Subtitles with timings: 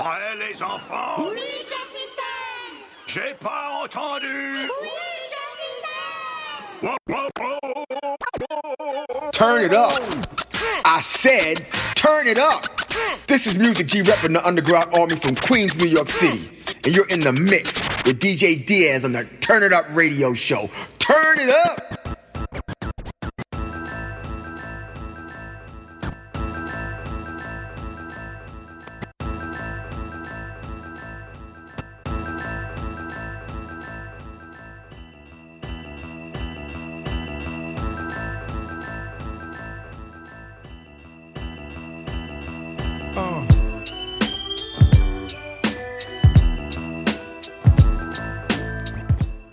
[0.00, 4.88] Prêts les enfants Oui, capitaine J'ai pas entendu Oui,
[6.80, 7.30] capitaine
[9.32, 10.00] Turn it up.
[10.86, 12.64] I said, turn it up.
[13.26, 16.50] This is Music G repping the Underground Army from Queens, New York City.
[16.86, 17.74] And you're in the mix
[18.06, 20.70] with DJ Diaz on the Turn It Up radio show.
[20.98, 21.89] Turn it up.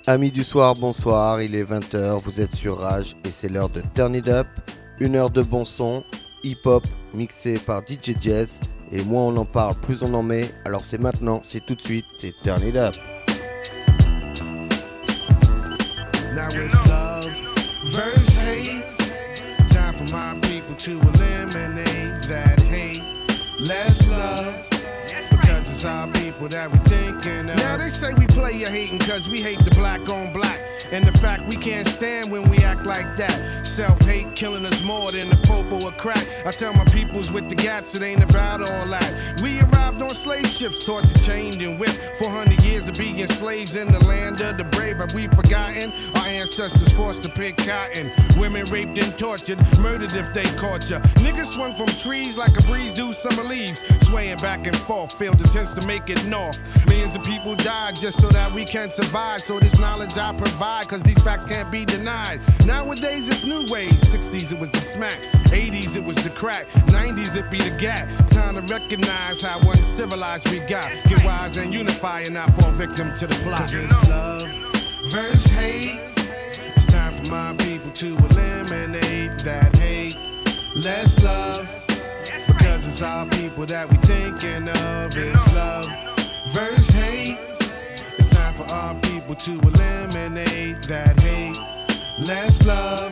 [0.10, 3.82] Amis du soir, bonsoir, il est 20h, vous êtes sur Rage et c'est l'heure de
[3.94, 4.48] Turn It Up,
[5.02, 6.02] une heure de bon son,
[6.46, 10.82] hip-hop mixé par DJ Jazz et moins on en parle, plus on en met, alors
[10.82, 12.96] c'est maintenant, c'est tout de suite, c'est Turn It Up.
[16.34, 17.28] Now it's love
[17.92, 18.86] versus hate.
[19.68, 23.02] Time for my people to eliminate that hate.
[23.60, 24.77] Love.
[25.78, 27.56] It's our people that we thinking of.
[27.56, 30.60] Now they say we play your hating cause we hate the black on black.
[30.92, 33.66] And the fact we can't stand when we act like that.
[33.66, 36.26] Self hate killing us more than the popo or a crack.
[36.46, 39.42] I tell my peoples with the gats, it ain't about all that.
[39.42, 42.00] We arrived on slave ships, tortured, chained, and whipped.
[42.20, 44.98] 400 years of being slaves in the land of the brave.
[44.98, 45.92] Have we forgotten?
[46.16, 48.12] Our ancestors forced to pick cotton.
[48.38, 51.00] Women raped and tortured, murdered if they caught ya.
[51.26, 53.82] Niggas swung from trees like a breeze do summer leaves.
[54.06, 56.60] Swaying back and forth, failed attempts to make it north.
[56.88, 59.42] Millions of people died just so that we can survive.
[59.42, 62.42] So this knowledge I provide, cause these facts can't be denied.
[62.66, 63.94] Nowadays it's new ways.
[64.14, 68.08] 60s it was the smack, 80s it was the crack, 90s it be the gap.
[68.30, 70.92] Time to recognize how uncivilized we got.
[71.08, 73.60] Get wise and unify and not fall victim to the plot.
[73.60, 74.48] Cause it's love
[75.12, 76.00] versus hate.
[76.76, 80.18] It's time for my people to eliminate that hate.
[80.76, 81.74] Less love.
[82.48, 85.18] Because it's our people that we thinking of.
[85.18, 85.88] It's love
[86.54, 87.47] versus hate.
[88.78, 91.58] Our people to eliminate that hate.
[92.20, 93.12] Less love.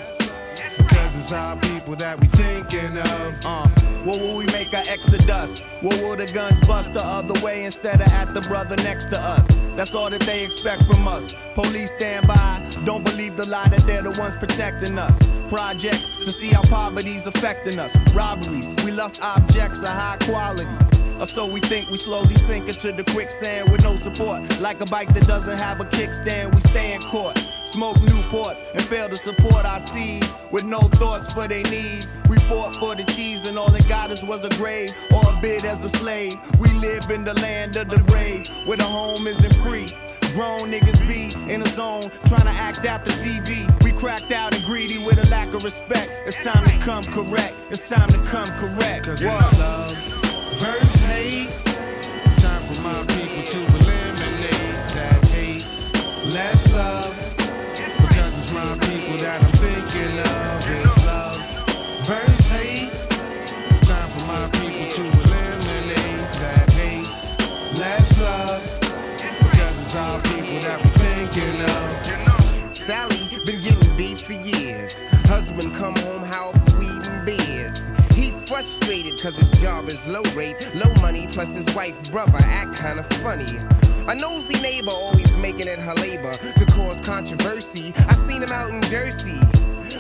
[0.77, 3.43] Because it's our people that we thinking of.
[3.43, 3.67] Uh,
[4.03, 5.67] what will we make our exodus?
[5.81, 9.19] What will the guns bust the other way instead of at the brother next to
[9.19, 9.47] us?
[9.75, 11.33] That's all that they expect from us.
[11.55, 15.17] Police stand by, don't believe the lie that they're the ones protecting us.
[15.49, 17.91] Projects to see how poverty's affecting us.
[18.13, 20.94] Robberies, we lust objects of high quality.
[21.19, 24.59] Or so we think we slowly sink into the quicksand with no support.
[24.59, 27.37] Like a bike that doesn't have a kickstand, we stay in court.
[27.63, 32.15] Smoke Newports and fail to support our seeds with no thoughts for their needs.
[32.27, 35.39] We fought for the cheese and all it got us was a grave or a
[35.41, 36.37] bid as a slave.
[36.59, 39.87] We live in the land of the brave where the home isn't free.
[40.33, 43.83] Grown niggas be in a zone trying to act out the TV.
[43.83, 46.11] We cracked out and greedy with a lack of respect.
[46.27, 47.55] It's time to come correct.
[47.69, 49.05] It's time to come correct.
[49.05, 50.14] Cause it's love
[50.57, 51.49] versus hate.
[52.39, 53.84] Time for my people to
[78.55, 83.03] frustrated cause his job is low rate, low money, plus his wife brother act kinda
[83.19, 83.57] funny.
[84.07, 87.93] A nosy neighbor always making it her labor to cause controversy.
[88.07, 89.37] I seen him out in Jersey.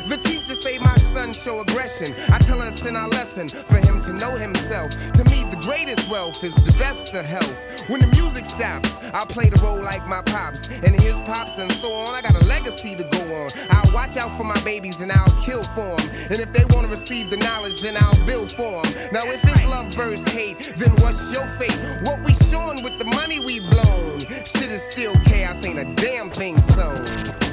[0.07, 2.15] The teacher say my son show aggression.
[2.29, 4.91] I tell us in our lesson for him to know himself.
[5.15, 7.74] To me, the greatest wealth is the best of health.
[7.87, 11.71] When the music stops, I'll play the role like my pops and his pops and
[11.71, 12.15] so on.
[12.15, 13.51] I got a legacy to go on.
[13.69, 16.09] I'll watch out for my babies and I'll kill for them.
[16.31, 18.91] And if they want to receive the knowledge, then I'll build for them.
[19.11, 21.77] Now, if it's love versus hate, then what's your fate?
[22.01, 24.19] What we showing with the money we blown?
[24.19, 27.05] Shit is still chaos, ain't a damn thing sown.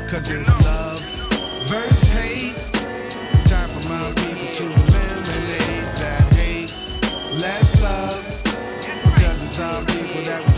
[0.08, 1.00] Cause it's love
[1.68, 2.56] versus hate.
[3.44, 5.11] Time for my people to eliminate
[9.86, 10.51] People that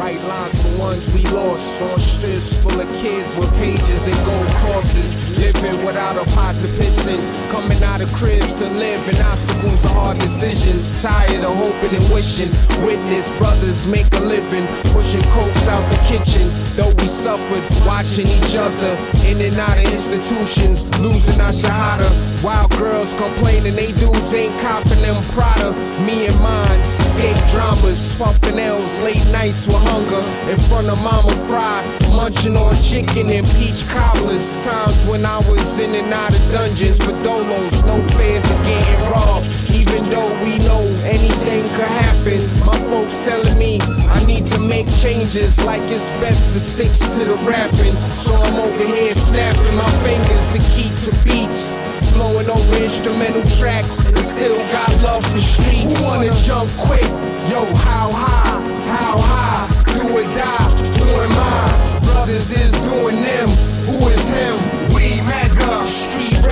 [0.00, 1.82] Write lines for ones we lost.
[1.82, 5.29] On strips full of kids with pages and gold crosses.
[5.40, 7.18] Living without a pot to piss in.
[7.50, 11.02] Coming out of cribs to live in obstacles are hard decisions.
[11.02, 12.50] Tired of hoping and wishing.
[12.84, 14.66] Witness brothers make a living.
[14.92, 16.52] Pushing cokes out the kitchen.
[16.76, 18.92] Though we suffered watching each other
[19.24, 20.84] in and out of institutions.
[21.00, 22.10] Losing our shahada.
[22.44, 25.72] Wild girls complaining they dudes ain't copping them Prada.
[26.04, 30.22] Me and mine, skate dramas, puffing L's, late nights with hunger.
[30.50, 31.80] In front of Mama Fry,
[32.12, 34.64] munching on chicken and peach cobblers.
[34.64, 39.00] Times when I was in and out of dungeons for dolos, no fears of getting
[39.10, 39.46] robbed.
[39.70, 43.78] Even though we know anything could happen, my folks telling me
[44.08, 45.62] I need to make changes.
[45.64, 47.94] Like it's best to stick to the rapping.
[48.24, 54.04] So I'm over here snapping my fingers to keep to beats flowing over instrumental tracks
[54.06, 55.96] and still got love for streets.
[55.96, 57.06] Who wanna jump quick?
[57.48, 58.60] Yo, how high?
[58.90, 59.82] How high?
[59.94, 60.70] Do or die?
[60.98, 62.00] Who am I?
[62.04, 63.48] Brothers is doing them.
[63.86, 64.79] Who is him?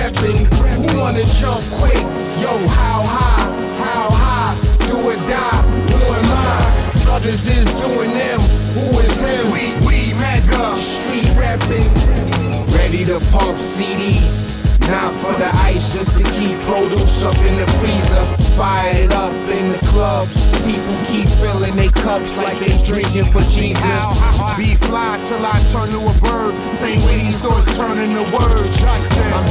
[0.09, 0.91] Reppin'.
[0.91, 2.01] Who wanna jump quick?
[2.41, 3.49] Yo, how high?
[3.77, 4.87] How high?
[4.87, 5.61] Do or die?
[5.91, 7.03] Who am I?
[7.03, 8.39] Brothers is doing them.
[8.73, 9.51] Who is him?
[9.51, 11.93] We we mega street rapping.
[12.73, 14.49] Ready to pump CDs.
[14.89, 18.48] Not for the ice, just to keep produce up in the freezer.
[18.59, 20.35] Fire it up in the clubs.
[20.67, 23.99] People keep filling their cups like they drinking for Jesus.
[24.57, 26.61] Be fly till I turn to a bird.
[26.61, 28.83] Same way these thoughts turn into words.
[28.83, 28.99] I'm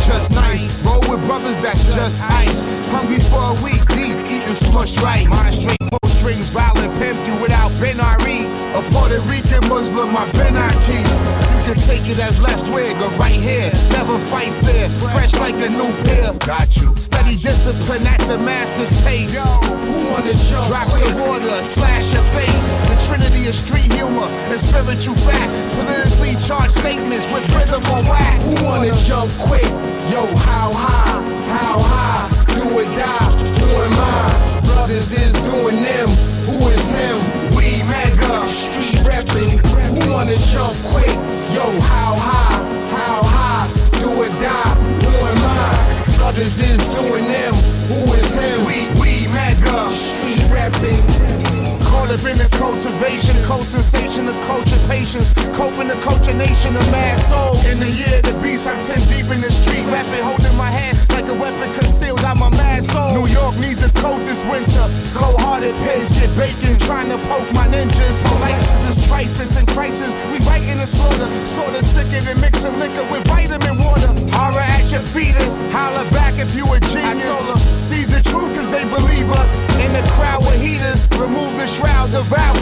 [0.05, 0.85] just nice.
[0.85, 2.61] Roll with brothers that's just ice.
[2.91, 5.27] Hungry for a week deep, eating smush rice.
[5.27, 8.45] Mind straight pull strings, violent pimp you without Ben Ari.
[8.77, 11.48] A Puerto Rican Muslim, my Ben I keep.
[11.77, 13.71] Take it as left wig or right here.
[13.93, 14.89] Never fight fair.
[15.13, 16.33] Fresh like a new pair.
[16.47, 16.95] Got you.
[16.97, 19.33] Study discipline at the master's pace.
[19.35, 21.13] Yo, Who wanna jump Drops quick?
[21.13, 22.65] of water, slash your face.
[22.89, 25.51] The trinity of street humor and spiritual fact.
[25.77, 28.59] Politically charged statements with rhythm or wax.
[28.59, 29.69] Who wanna jump quick?
[30.11, 31.21] Yo, how high?
[31.53, 32.29] How high?
[32.55, 33.29] Do or die?
[33.61, 34.61] Who am I?
[34.65, 36.09] Brothers is doing them.
[36.49, 37.17] Who is him?
[37.57, 38.49] We mega.
[38.49, 39.61] Street reppin'.
[40.19, 41.15] Wanna jump quick?
[41.55, 42.59] Yo, how high?
[42.91, 43.71] How high?
[44.01, 44.75] Do or die?
[45.07, 46.17] Who am I?
[46.17, 47.55] Brothers is doing them.
[47.87, 48.67] Who is him?
[48.67, 49.89] We, we mega.
[49.93, 51.07] Street reppin'.
[51.85, 52.49] Call it been a
[52.89, 55.31] cultivation, cold sensation of culture patience.
[55.53, 57.63] Coping the culture nation of mad souls.
[57.67, 60.97] In the year the beast, I'm 10 deep in the street, rapping, holding my hand
[61.11, 63.15] like a weapon concealed out my mad soul.
[63.15, 64.85] New York needs a coat this winter.
[65.13, 68.17] Cold hearted pigs get bacon, trying to poke my ninjas.
[68.41, 70.13] License is trifles and crisis.
[70.33, 70.39] We
[70.69, 74.09] in the slaughter, sorta sicker than mixing liquor with vitamin water.
[74.33, 77.25] Horror at your fetus, holler back if you a genius.
[77.25, 79.61] I told her, seize the truth cause they believe us.
[79.85, 82.55] In the crowd with heaters, remove the shroud, the vow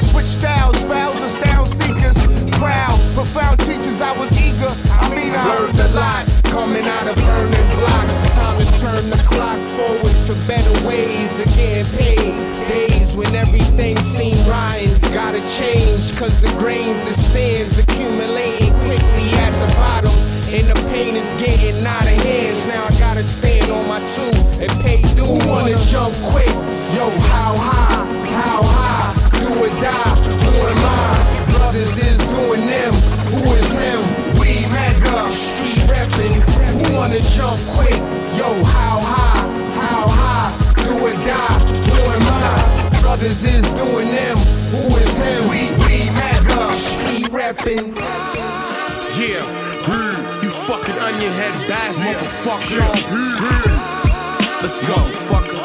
[0.00, 2.18] Switch styles, fouls, astound seekers.
[2.58, 4.72] Proud, profound teachers, I was eager.
[4.90, 8.34] I mean, I Learned a lot coming out of burning blocks.
[8.34, 12.34] Time to turn the clock forward to better ways of getting paid.
[12.68, 14.88] Days when everything seemed right.
[15.12, 20.14] Gotta change, cause the grains of sins accumulating quickly at the bottom.
[20.50, 22.66] And the pain is getting out of hands.
[22.66, 25.26] Now I gotta stand on my two and pay dues.
[25.26, 26.54] Who wanna jump quick?
[26.94, 28.06] Yo, how high?
[28.30, 29.03] How high?
[29.54, 30.14] Do or die?
[30.42, 31.54] Who am I?
[31.54, 32.92] Brothers is doing them.
[33.30, 34.00] Who is him?
[34.40, 35.30] we mega.
[35.30, 36.42] street reppin'.
[36.74, 37.94] Who wanna jump quick?
[38.36, 39.46] Yo, how high?
[39.78, 40.50] How high?
[40.82, 41.58] Do or die?
[41.86, 43.00] Who am I?
[43.00, 44.36] Brothers is doing them.
[44.74, 45.42] Who is him?
[45.48, 46.74] We, we mega.
[46.74, 47.94] street reppin'.
[49.14, 52.90] Yeah, you fucking onion head bass motherfucker.
[54.62, 54.96] Let's go,
[55.28, 55.62] fucker.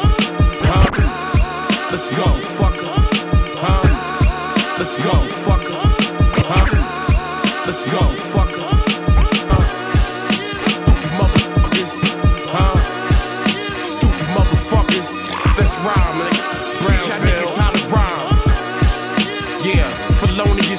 [0.62, 1.90] Huh?
[1.90, 2.89] Let's go, fucker.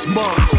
[0.02, 0.51] Felonious monk.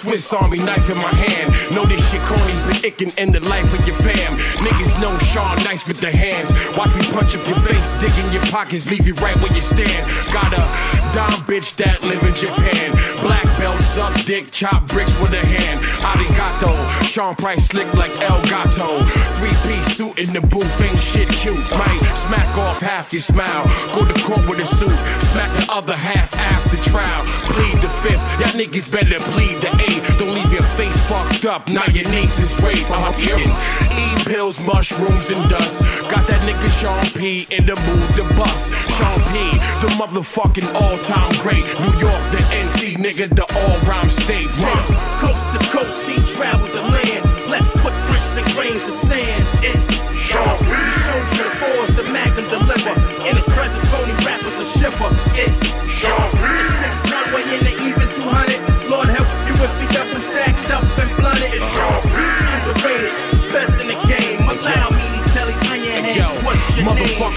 [0.00, 1.52] Swiss Army knife in my hand.
[1.74, 4.38] Know this shit corny, but it can end the life of your fam.
[4.64, 6.50] Niggas know Sean nice with the hands.
[6.74, 9.60] Watch me punch up your face, dig in your pockets, leave you right where you
[9.60, 10.08] stand.
[10.32, 10.64] Got a
[11.12, 12.92] dime bitch that live in Japan.
[13.20, 15.80] Black belt, suck dick, chop bricks with a hand.
[16.00, 16.72] Arigato,
[17.04, 19.04] Sean Price slick like El Gato.
[19.36, 21.60] Three piece suit in the booth, ain't shit cute.
[21.76, 23.68] Might smack off half your smile.
[23.92, 24.96] Go to court with a suit,
[25.28, 27.22] smack the other half after trial.
[27.52, 29.89] Plead the fifth, y'all niggas better plead the eighth.
[30.18, 32.88] Don't leave your face fucked up, now your niece is rape.
[32.90, 33.48] I'm kidding.
[33.48, 35.82] Eat pills, mushrooms, and dust.
[36.10, 38.72] Got that nigga Sean P in the mood to bust.
[38.96, 39.38] Sean P,
[39.80, 41.64] the motherfucking all-time great.
[41.80, 44.48] New York, the NC nigga, the all-rhyme state.
[44.50, 44.84] From
[45.18, 45.59] coast to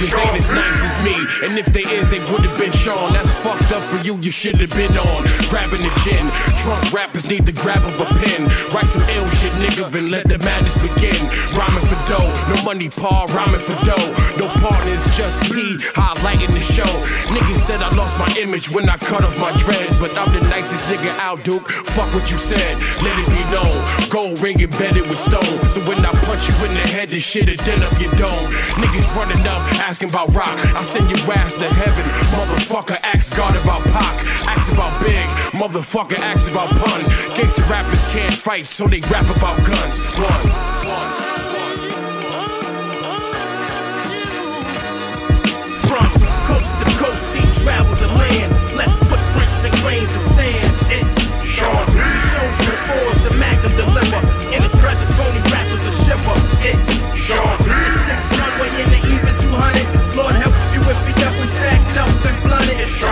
[0.01, 0.19] name.
[0.19, 1.15] ain't as nice me.
[1.43, 3.13] And if they is, they would have been shown.
[3.13, 5.23] That's fucked up for you, you should have been on.
[5.49, 6.25] Grabbing the gin.
[6.63, 8.47] Drunk rappers need to grab up a pen.
[8.73, 11.19] Write some ill shit, nigga, and let the madness begin.
[11.53, 14.09] Rhyming for dough, no money, Paul, rhyming for dough.
[14.39, 16.91] No partners, just me, highlighting the show.
[17.27, 19.99] Niggas said I lost my image when I cut off my dreads.
[19.99, 21.69] But I'm the nicest nigga out, Duke.
[21.69, 24.09] Fuck what you said, let it be known.
[24.09, 25.69] Gold ring embedded with stone.
[25.69, 28.51] So when I punch you in the head, this shit'll dent up your dome.
[28.81, 30.57] Niggas running up, asking about rock.
[30.75, 32.05] I send your ass to heaven.
[32.37, 34.15] Motherfucker, ask God about Pac.
[34.45, 35.25] Ask about Big.
[35.59, 37.01] Motherfucker, ask about Pun.
[37.35, 39.97] Gangsta rappers can't fight, so they rap about guns.
[40.21, 40.45] One.
[45.89, 46.09] From
[46.45, 48.51] coast to coast, he traveled the land.
[48.77, 50.77] Left footprints and grains of sand.
[50.93, 51.89] It's Sean
[52.65, 54.21] you fours, the magnum deliver.
[54.53, 56.37] In his presence, phony rappers a shiver.
[56.61, 57.57] It's Sean.
[58.05, 60.15] Six runway in the even 200.
[60.15, 60.35] Lord
[61.39, 62.87] and stacked up and blunted.
[62.87, 63.03] P.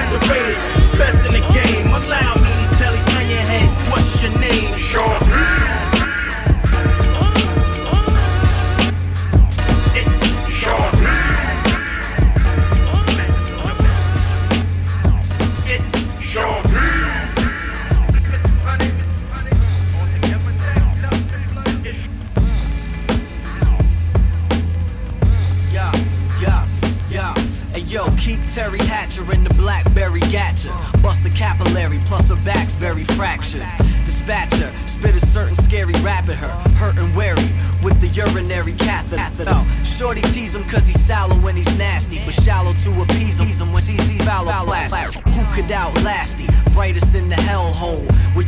[0.00, 0.58] Underrated,
[0.98, 1.86] best in the game.
[1.88, 4.71] Allow me to tell these onion heads what's your name.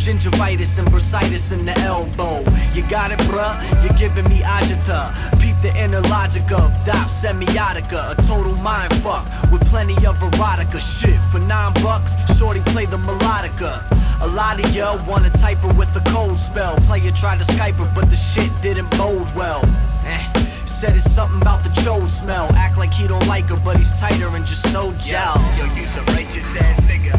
[0.04, 2.44] Gingivitis and bursitis in the elbow.
[2.74, 3.56] You got it, bruh?
[3.82, 5.14] You're giving me agita.
[5.40, 8.12] Peep the inner logic of dop semiotica.
[8.12, 10.78] A total mind fuck with plenty of erotica.
[10.78, 13.82] Shit, for nine bucks, shorty play the melodica.
[14.20, 16.76] A lot of ya wanna type her with a cold spell.
[16.86, 19.62] Player tried to Skype her, but the shit didn't bode well.
[20.04, 20.22] Eh.
[20.66, 22.46] Said it's something about the chode smell.
[22.56, 25.36] Act like he don't like her, but he's tighter and just so gel.
[25.56, 27.12] Yo, you's a righteous ass nigga,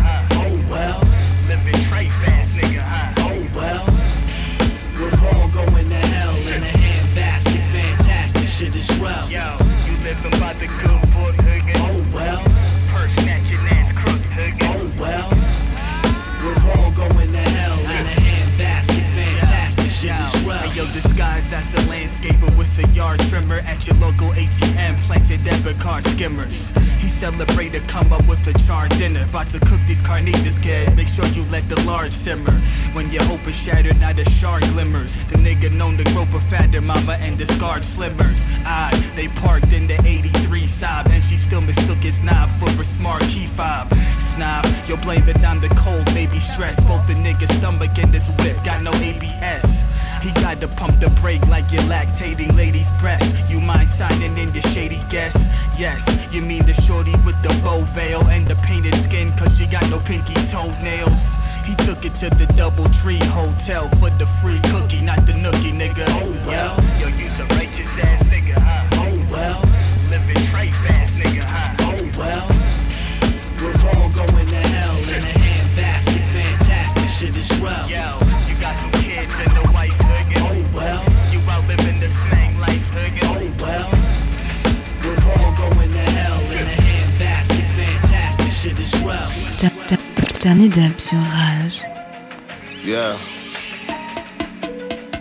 [24.35, 26.71] ATM, planted debit card skimmers.
[26.99, 29.23] He celebrated, come up with a char dinner.
[29.23, 30.95] About to cook these carnitas, kid.
[30.95, 32.51] Make sure you let the large simmer.
[32.93, 35.15] When your hope is shattered, now the shard glimmers.
[35.27, 38.41] The nigga known to grope a fatter mama and discard slimmers.
[38.65, 42.83] Odd, they parked in the 83 Saab, and she still mistook his knob for a
[42.83, 43.93] smart key fob.
[44.19, 46.79] Snob, you'll blame it on the cold, maybe stress.
[46.87, 49.83] Both the nigga's stomach and his whip got no ABS.
[50.25, 53.47] He got to pump the brake like you're lactating lady's breast.
[53.47, 55.37] You mind signing in your shady guess?
[55.77, 56.01] Yes,
[56.33, 59.87] you mean the shorty with the bow veil and the painted skin, cause she got
[59.91, 61.35] no pinky toenails.
[61.63, 65.71] He took it to the Double Tree Hotel for the free cookie, not the nookie,
[65.71, 66.05] nigga.
[66.09, 68.87] Oh well, Yo, you's a righteous ass nigga, huh?
[69.05, 69.61] oh well,
[70.09, 71.04] Living tripe ass
[90.45, 91.81] Dernier dub sur Rage.
[92.83, 93.17] Yeah.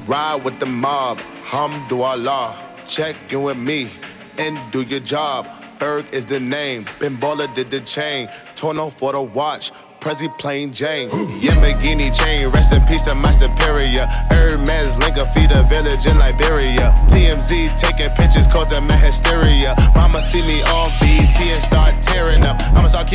[0.07, 1.17] Ride with the mob,
[1.47, 2.55] hamdulillah.
[2.87, 3.89] Check in with me
[4.37, 5.47] and do your job.
[5.79, 6.85] Ferg is the name.
[7.01, 8.29] Ben Baller did the chain.
[8.55, 9.73] Tono for the watch.
[9.99, 11.09] Prezi plain Jane.
[11.41, 14.05] Yamagini chain, rest in peace to my superior.
[14.29, 16.93] Hermes Linka feed a village in Liberia.
[17.09, 19.75] TMZ taking pictures causing my hysteria.
[19.95, 20.84] Mama see me on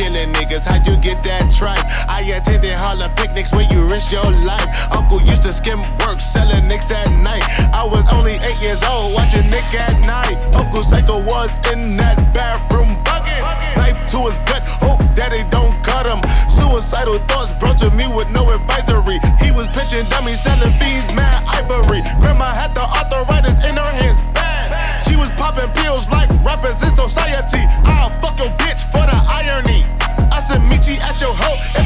[0.00, 0.64] killing niggas.
[0.64, 1.84] How you get that tripe?
[2.08, 4.68] I attended Harlem picnics where you risk your life.
[4.90, 7.44] Uncle used to skim work, selling nicks at night.
[7.76, 10.40] I was only eight years old, watching Nick at night.
[10.56, 13.44] Uncle Psycho was in that bathroom bucket.
[13.76, 16.20] Knife to his gut, hope daddy don't cut him.
[16.48, 19.20] Suicidal thoughts brought to me with no advisory.
[19.44, 22.00] He was pitching dummies, selling fiends, mad ivory.
[22.24, 24.72] Grandma had the arthritis in her hands, bad.
[25.04, 27.68] She was popping pills like rappers in society.
[27.84, 28.09] I'll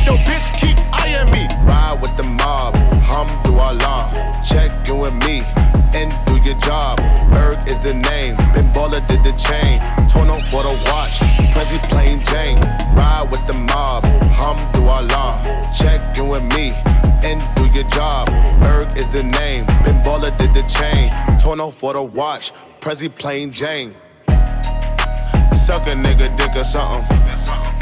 [0.06, 1.48] if bitch keep eyeing me.
[1.64, 4.12] Ride with the mob, hum through our law.
[4.44, 5.42] Check in with me
[5.94, 6.98] and do your job.
[7.32, 8.70] Ferg is the name, Ben
[9.08, 9.80] did the chain.
[10.08, 11.18] Torn up for the watch,
[11.54, 12.58] Prezi plain Jane.
[12.94, 15.42] Ride with the mob, hum through our law.
[15.72, 16.72] Check in with me
[17.24, 18.28] and do your job.
[18.60, 20.02] Ferg is the name, Ben
[20.38, 21.10] did the chain.
[21.38, 23.94] Torn up for the watch, Prezi plain Jane.
[25.52, 27.73] Suck a nigga dick or something.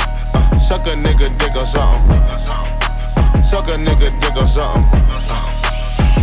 [0.72, 3.44] Suck a nigga dick or something.
[3.44, 5.41] Suck a nigga dick or something.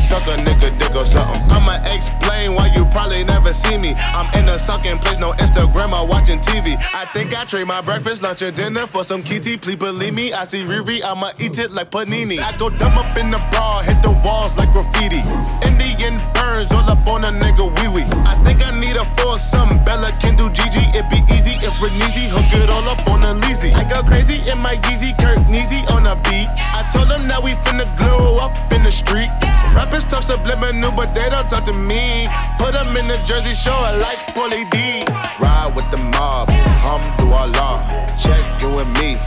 [0.10, 1.40] Suck a nigga dick or something.
[1.54, 3.94] I'ma explain why you probably never see me.
[3.96, 6.82] I'm in a sunken place, no Instagram or watching TV.
[6.96, 9.56] I think I trade my breakfast, lunch, and dinner for some kitty.
[9.56, 12.40] Please believe me, I see Riri, I'ma eat it like panini.
[12.40, 15.22] I go dumb up in the bra, hit the walls like graffiti.
[15.62, 18.10] Indian burns all up on a nigga wee wee.
[18.26, 19.78] I think I need a foursome.
[19.86, 23.38] Bella can do Gigi, it be easy if Reneezy hook it all up on a
[23.46, 23.72] leasy.
[23.78, 26.50] I go crazy in my Yeezy, Kirk Neezy on a beat.
[26.74, 28.58] I told him that we finna glow up
[28.90, 29.30] the street.
[29.76, 32.28] Rappers talk subliminal, but they don't talk to me.
[32.58, 35.06] Put them in the Jersey Shore like Pauly D.
[35.38, 36.50] Ride with the mob,
[36.82, 37.78] hum through our law.
[38.18, 39.18] Check you and me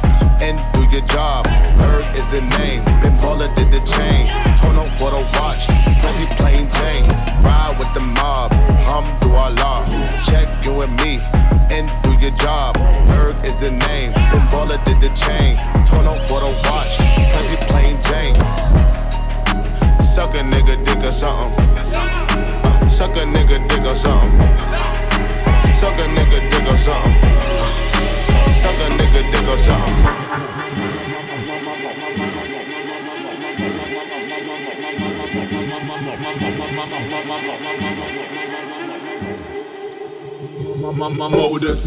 [0.42, 1.47] and do your job.
[1.78, 2.83] Ferg is the name,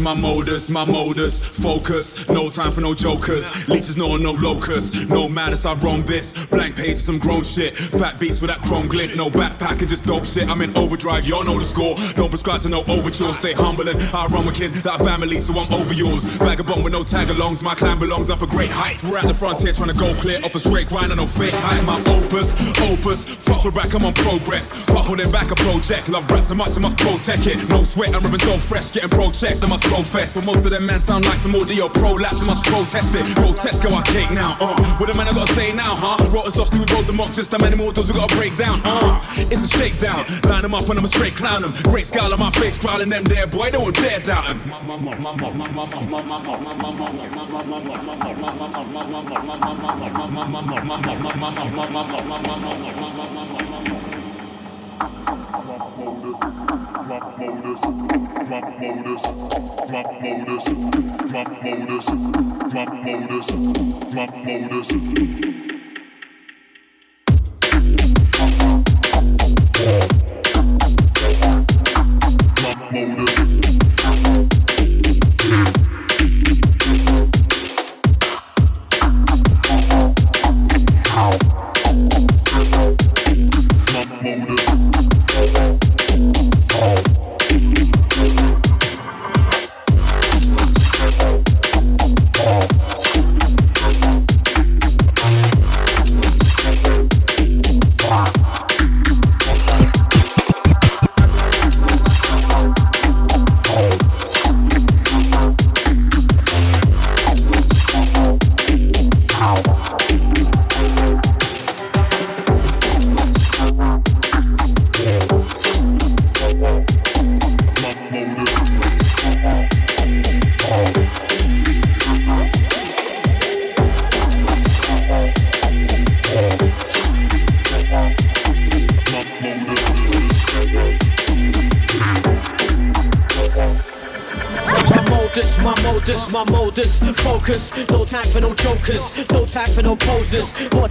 [0.00, 2.28] my modus, my modus, focused.
[2.30, 3.68] No time for no jokers.
[3.68, 5.06] Leeches, no, no locusts.
[5.08, 6.46] No madness, I roam this.
[6.46, 7.76] Blank page, some grown shit.
[7.76, 9.16] Fat beats with that chrome glint.
[9.16, 10.48] No backpack, just dope shit.
[10.48, 11.96] I'm in overdrive, y'all know the score.
[12.14, 13.38] Don't prescribe to no overtures.
[13.38, 16.36] Stay humble and I run with kin, that family, so I'm over yours.
[16.36, 17.62] Vagabond with no tag alongs.
[17.62, 19.08] My clan belongs up a great heights.
[19.08, 21.54] We're at the frontier trying to go clear off a straight grind and no fake
[21.54, 21.82] height.
[21.84, 22.56] My opus,
[22.90, 23.36] opus.
[23.36, 24.84] Fuck with back, I'm on progress.
[24.86, 26.08] Fuck holding back a project.
[26.08, 27.68] Love rap so much, I must protect it.
[27.70, 28.92] No sweat, I'm ripping so fresh.
[28.92, 30.34] Getting pro checks, I must profess.
[30.34, 32.40] But most of them men sound like some audio prolapse.
[32.40, 33.26] We must protest it.
[33.36, 34.56] Protest, go our cake now.
[34.60, 36.18] Uh, what a man I gotta say now, huh?
[36.30, 38.80] Rotters off, Stevie Rose and Mock, just how many more doors we gotta break down.
[38.84, 39.20] Uh,
[39.50, 40.24] it's a shakedown.
[40.48, 41.72] Line them up and I'm a straight clown them.
[41.84, 44.46] Great scowl on my face, growling them there, boy, they won't dare doubt
[69.78, 70.15] yeah.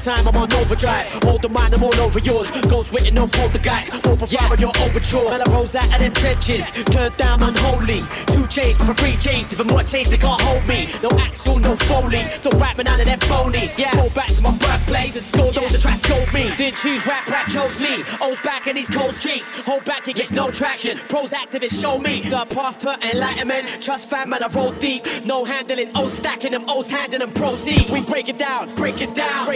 [0.05, 1.09] Time, I'm on overdrive.
[1.25, 2.53] Hold the mind, I'm all over yours.
[2.69, 4.05] Ghost written on poltergeist.
[4.05, 5.29] Open fire on your overture.
[5.33, 6.71] Man, I rose out of them trenches.
[6.93, 8.05] Turned down unholy.
[8.29, 9.51] Two chains for three chains.
[9.51, 10.85] Even more chains, they can't hold me.
[11.01, 12.21] No axle, no foley.
[12.45, 13.79] Don't rap me none of them phonies.
[13.79, 16.53] Yeah, go back to my birthplace and score those that try to scold me.
[16.55, 18.05] Didn't choose rap, rap chose me.
[18.21, 19.65] O's back in these cold streets.
[19.65, 20.97] Hold back, it gets no traction.
[21.09, 23.81] Pros activists show me the path to enlightenment.
[23.81, 25.01] Trust fam, man, I roll deep.
[25.25, 27.89] No handling, O's stacking them, O's handing them proceeds.
[27.91, 28.24] We break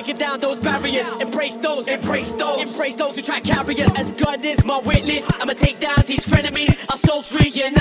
[0.10, 1.22] breaking down those barriers.
[1.22, 4.00] Embrace those, embrace those, embrace those who try carry us.
[4.00, 6.90] As God is my witness, I'ma take down these frenemies.
[6.90, 7.79] Our souls reunited,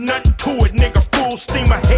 [0.00, 1.02] nothing to it, nigga.
[1.14, 1.89] Full steam ahead.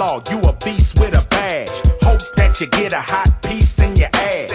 [0.00, 1.68] Fuck you a beast with a badge.
[2.00, 4.48] Hope that you get a hot piece in your ass.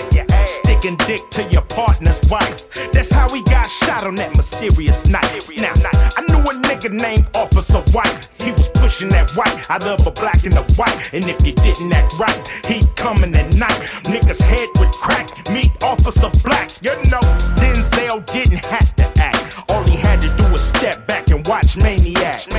[0.50, 2.66] Sticking dick to your partner's wife.
[2.92, 5.30] That's how he got shot on that mysterious night.
[5.62, 5.72] Now,
[6.18, 8.28] I knew a nigga named Officer White.
[8.42, 11.14] He was pushing that white I love a black and a white.
[11.14, 13.86] And if you didn't act right, he'd come in at night.
[14.10, 16.72] Niggas head would crack, meet Officer Black.
[16.82, 17.22] You know,
[17.62, 19.62] Denzel didn't have to act.
[19.70, 22.50] All he had to do was step back and watch Maniac.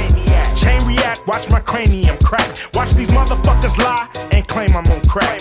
[0.67, 2.59] Chain react, watch my cranium crack.
[2.75, 5.39] Watch these motherfuckers lie and claim I'm on crack.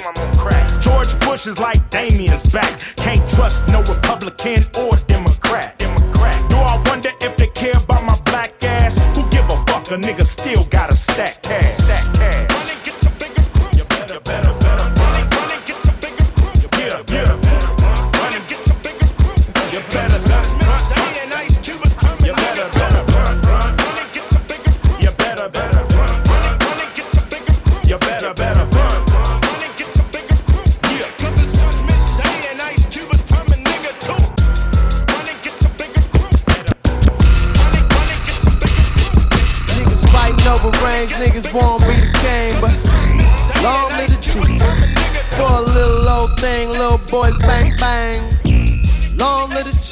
[0.84, 2.80] George Bush is like Damien's back.
[2.96, 5.80] Can't trust no Republican or Democrat.
[5.80, 6.38] Democrat.
[6.48, 8.96] Do I wonder if they care about my black ass?
[9.18, 9.90] Who give a fuck?
[9.90, 11.72] A nigga still got a stack cash.
[11.72, 12.15] Stack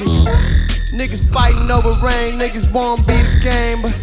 [0.02, 3.94] Niggas fighting over rain, niggas won't be the king, but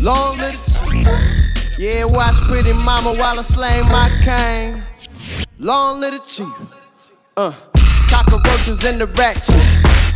[0.00, 1.78] long live the chief.
[1.78, 4.82] Yeah, watch pretty mama while I slay my cane.
[5.58, 6.48] Long live the chief.
[7.36, 7.52] Uh,
[8.08, 9.60] cockroaches in the ratchet.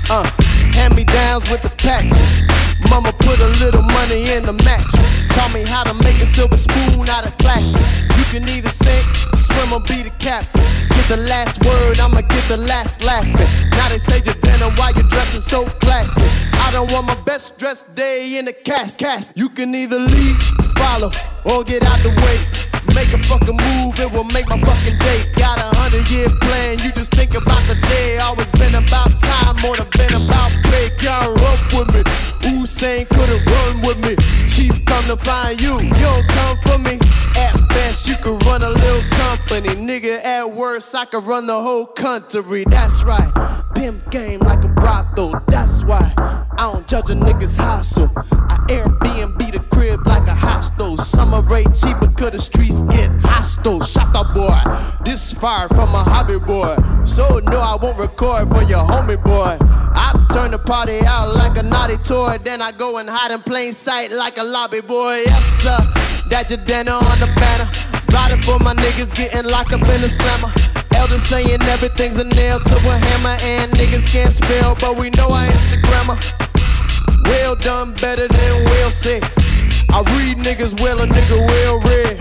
[0.09, 0.25] Uh,
[0.73, 2.47] hand me downs with the patches.
[2.89, 5.13] Mama put a little money in the mattress.
[5.37, 7.85] Taught me how to make a silver spoon out of plastic.
[8.17, 9.05] You can either sink,
[9.35, 10.65] swim, or be the captain.
[11.07, 13.33] Get the last word, I'ma get the last laughing.
[13.79, 16.27] Now they say you're dinner while you're dressing so classy.
[16.59, 18.99] I don't want my best dressed day in the cast.
[18.99, 19.39] Cast.
[19.39, 20.37] You can either lead,
[20.75, 21.13] follow,
[21.45, 22.43] or get out the way.
[22.93, 25.23] Make a fucking move, it will make my fucking day.
[25.37, 25.56] Got
[25.87, 28.19] hundred year plan, you just think about the day.
[28.19, 30.91] Always been about time, more than been about pay.
[30.99, 32.03] Y'all up with me.
[32.43, 34.17] Usain could've run with me.
[34.49, 36.99] Chief come to find you, you don't come for me.
[37.37, 39.69] At best, you could run a little company.
[39.79, 42.65] Nigga, at worst, I could run the whole country.
[42.69, 43.31] That's right.
[43.77, 46.13] Pimp game like a brothel, that's why.
[46.19, 48.11] I don't judge a nigga's hustle.
[48.17, 50.97] I Airbnb the crib like a hostel.
[50.97, 53.81] Summer rate cheaper, cause the streets get hostile.
[53.81, 54.57] Shut up, boy.
[55.05, 56.75] This fire from a hobby boy.
[57.05, 59.57] So no, I won't record for your homie boy.
[59.61, 62.39] I turn the party out like a naughty toy.
[62.43, 65.25] Then I go and hide in plain sight like a lobby boy.
[65.27, 65.79] Yes, sir.
[66.31, 67.69] That your dinner on the banner.
[68.13, 70.49] Riding for my niggas getting locked up in the slammer.
[70.97, 73.37] Elders saying everything's a nail to a hammer.
[73.45, 76.17] And niggas can't spell, but we know I Instagrammer.
[77.25, 79.23] Well done, better than we'll said.
[79.91, 82.17] I read niggas well, a nigga well read.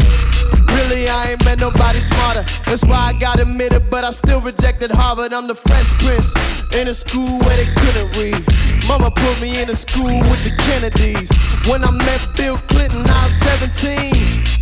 [0.76, 2.44] Really, I ain't met nobody smarter.
[2.66, 5.34] That's why I got admitted, but I still rejected Harvard.
[5.34, 6.36] I'm the Fresh Prince
[6.74, 8.44] in a school where they couldn't read.
[8.88, 11.32] Mama put me in a school with the Kennedys.
[11.68, 14.12] When I met Bill Clinton, I was 17.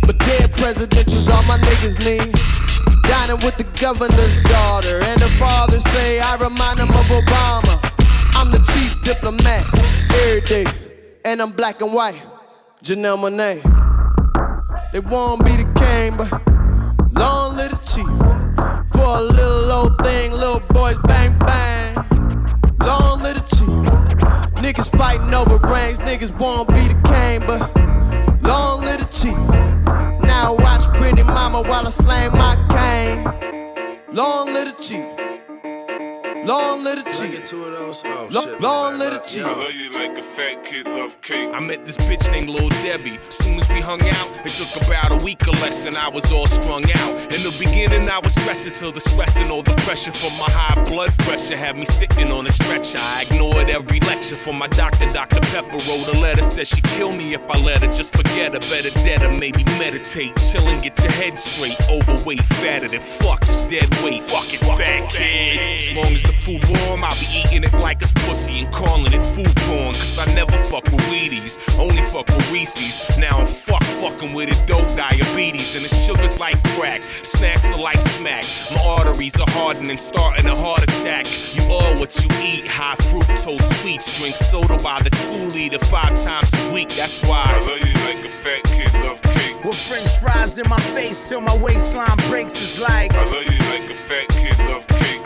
[0.06, 2.32] But dead presidentials, all my niggas need.
[3.04, 7.76] Dining with the governor's daughter, and the father say I remind him of Obama.
[8.34, 9.64] I'm the chief diplomat
[10.10, 10.66] every day,
[11.24, 12.33] and I'm black and white.
[12.84, 13.62] Janelle Monae.
[14.92, 16.30] They won't be the king, but
[17.18, 18.06] long live the chief.
[18.92, 21.94] For a little old thing, little boys bang bang.
[22.80, 24.62] Long live the chief.
[24.62, 27.60] Niggas fighting over rings, niggas won't be the king, but
[28.42, 29.38] long live the chief.
[30.22, 33.24] Now watch pretty mama while I slang my cane.
[34.14, 35.06] Long live the chief.
[36.46, 36.84] Long
[38.02, 38.60] live the chief.
[38.60, 39.44] Long, long live the chief.
[39.44, 41.50] I love you like a fat kid love cake.
[41.52, 43.18] I met this bitch named Lil Debbie.
[43.28, 46.30] Soon as we hung out, it took about a week or less, and I was
[46.32, 47.18] all strung out.
[47.34, 50.50] In the beginning, I was stressing till the stress and all the pressure from my
[50.50, 52.98] high blood pressure had me sitting on a stretcher.
[52.98, 55.06] I ignored every lecture from my doctor.
[55.06, 55.40] Dr.
[55.40, 57.92] Pepper wrote a letter, said she'd kill me if I let her.
[57.92, 60.34] Just forget her, better dead or maybe meditate.
[60.36, 61.78] Chill and get your head straight.
[61.90, 64.22] Overweight, fatter than fuck, just dead weight.
[64.24, 65.82] Fucking fat kid.
[65.82, 69.12] As long as the food warm, I'll be eating it like it's pussy and calling
[69.12, 69.92] it food porn.
[69.92, 72.96] Cause I never fuck with Wheaties, only fuck with Reese's.
[73.18, 75.76] Now I'm fuck fucking with it, dope diabetes.
[75.76, 78.44] And the sugar's like crack, snacks are like smack.
[78.72, 81.26] My arteries are hardening, starting a heart attack.
[81.54, 84.18] You are what you eat, high fructose sweets.
[84.18, 87.44] Drink soda by the two liter five times a week, that's why.
[87.48, 89.62] I love you like a fat kid love cake.
[89.62, 93.12] With french fries in my face till my waistline breaks is like.
[93.12, 94.73] I love you like a fat kid love cake.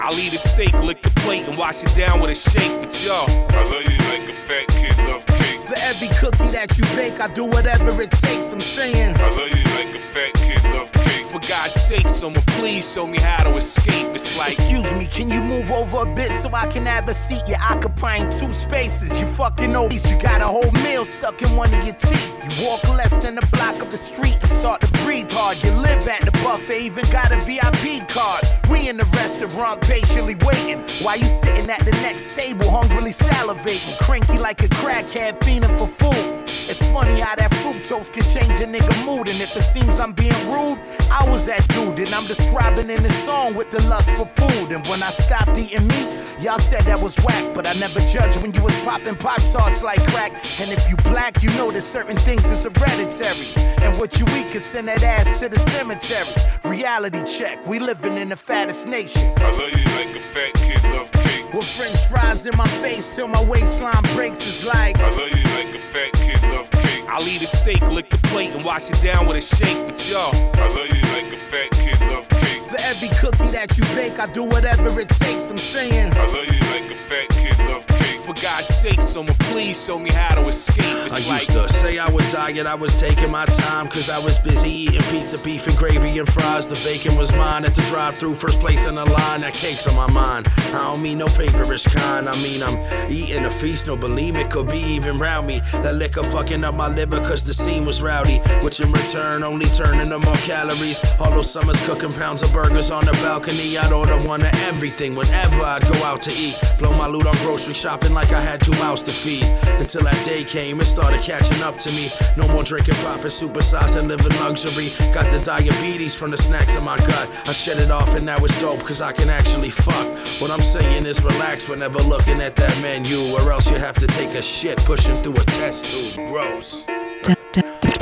[0.01, 2.81] I'll eat a steak, lick the plate, and wash it down with a shake.
[2.81, 5.58] But yo, I love you like a fat kid love cake.
[5.69, 8.51] For every cookie that you bake, I do whatever it takes.
[8.53, 9.15] I'm saying.
[9.19, 11.27] I love you like a fat kid love cake.
[11.27, 14.15] For God's sake, someone please show me how to escape.
[14.15, 17.13] It's like, excuse me, can you move over a bit so I can have a
[17.13, 17.43] seat?
[17.47, 19.21] You're occupying two spaces.
[19.21, 20.11] You fucking obese.
[20.11, 22.39] You got a whole meal stuck in one of your teeth.
[22.49, 25.63] You walk less than a block up the street and start to breathe hard.
[25.63, 28.45] You live at the buffet, even got a VIP card.
[28.71, 33.99] We in the restaurant patiently waiting while you sitting at the next table, hungrily salivating,
[33.99, 36.45] cranky like a crackhead, for food.
[36.71, 40.13] It's funny how that fructose can change a nigga mood, and if it seems I'm
[40.13, 40.79] being rude,
[41.11, 44.73] I was that dude, and I'm describing in this song with the lust for food.
[44.73, 46.09] And when I stopped eating meat,
[46.41, 49.83] y'all said that was whack, but I never judged when you was popping pop tarts
[49.83, 50.33] like crack.
[50.61, 53.47] And if you black, you know that certain things is hereditary,
[53.83, 56.29] and what you eat can send that ass to the cemetery.
[56.65, 59.33] Reality check, we living in the fattest nation.
[59.39, 61.18] I love you like a fat kid love.
[61.55, 64.99] With french fries in my face till my waistline breaks is like.
[64.99, 67.05] I love you like a fat kid love cake.
[67.09, 69.87] I'll eat a steak, lick the plate, and wash it down with a shake.
[69.87, 72.63] But yo, I love you like a fat kid love cake.
[72.65, 75.51] For every cookie that you bake, I do whatever it takes.
[75.51, 76.13] I'm saying.
[76.13, 78.08] I love you like a fat kid love cake.
[78.29, 80.85] For God's sake, someone please show me how to escape.
[80.85, 83.89] It's I like used to say I would die and I was taking my time
[83.89, 86.67] Cause I was busy eating pizza, beef and gravy and fries.
[86.67, 89.41] The bacon was mine at the drive through first place in the line.
[89.41, 90.47] That cake's on my mind.
[90.59, 92.29] I don't mean no paperish kind.
[92.29, 96.23] I mean I'm eating a feast, no bulimic could be even round me That liquor
[96.23, 100.19] fucking up my liver cause the scene was rowdy Which in return only turned into
[100.19, 101.03] more calories.
[101.19, 105.15] All those summers cooking pounds of burgers on the balcony I'd order one of everything
[105.15, 106.63] whenever I'd go out to eat.
[106.79, 109.45] Blow my loot on grocery shopping like I had two mouths to feed.
[109.83, 112.11] Until that day came and started catching up to me.
[112.37, 114.89] No more drinking, popping, supersize and living luxury.
[115.15, 117.29] Got the diabetes from the snacks in my gut.
[117.47, 120.09] I shed it off and now it's dope cause I can actually fuck.
[120.41, 124.09] What I'm saying is relax whenever looking at that menu Or else you have to
[124.09, 126.29] take a shit pushing through a test tube.
[126.29, 126.83] Gross.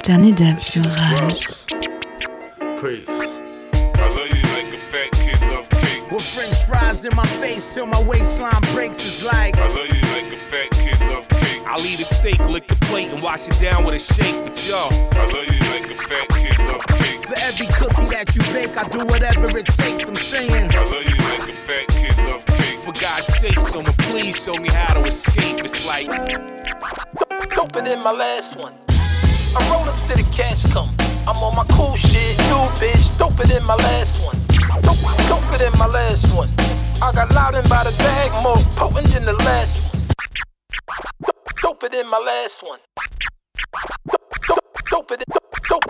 [0.02, 1.48] Dernier dub sur Rage.
[2.80, 3.35] Peace
[7.06, 9.56] in my face till my waistline breaks, it's like.
[9.56, 11.62] I love you like a fat kid love cake.
[11.66, 14.34] I'll eat a steak, lick the plate, and wash it down with a shake.
[14.44, 17.22] But yo, I love you like a fat kid love cake.
[17.22, 20.08] For every cookie that you bake, I do whatever it takes.
[20.08, 20.74] I'm saying.
[20.74, 22.78] I love you like a fat kid love cake.
[22.80, 25.64] for God's sake, someone please show me how to escape.
[25.64, 26.06] It's like
[27.54, 28.74] Doper than my last one.
[29.56, 30.90] I'm rolling to the cash come.
[31.28, 33.16] I'm on my cool shit, new bitch.
[33.18, 34.36] Doper than my last one.
[34.82, 36.48] Dope, doper than my last one.
[37.02, 40.08] I got loud by the bag, more potent than the last one.
[41.20, 42.78] Dope, doper than my last one.
[44.48, 45.16] Dope, dope, doper
[45.68, 45.84] dope,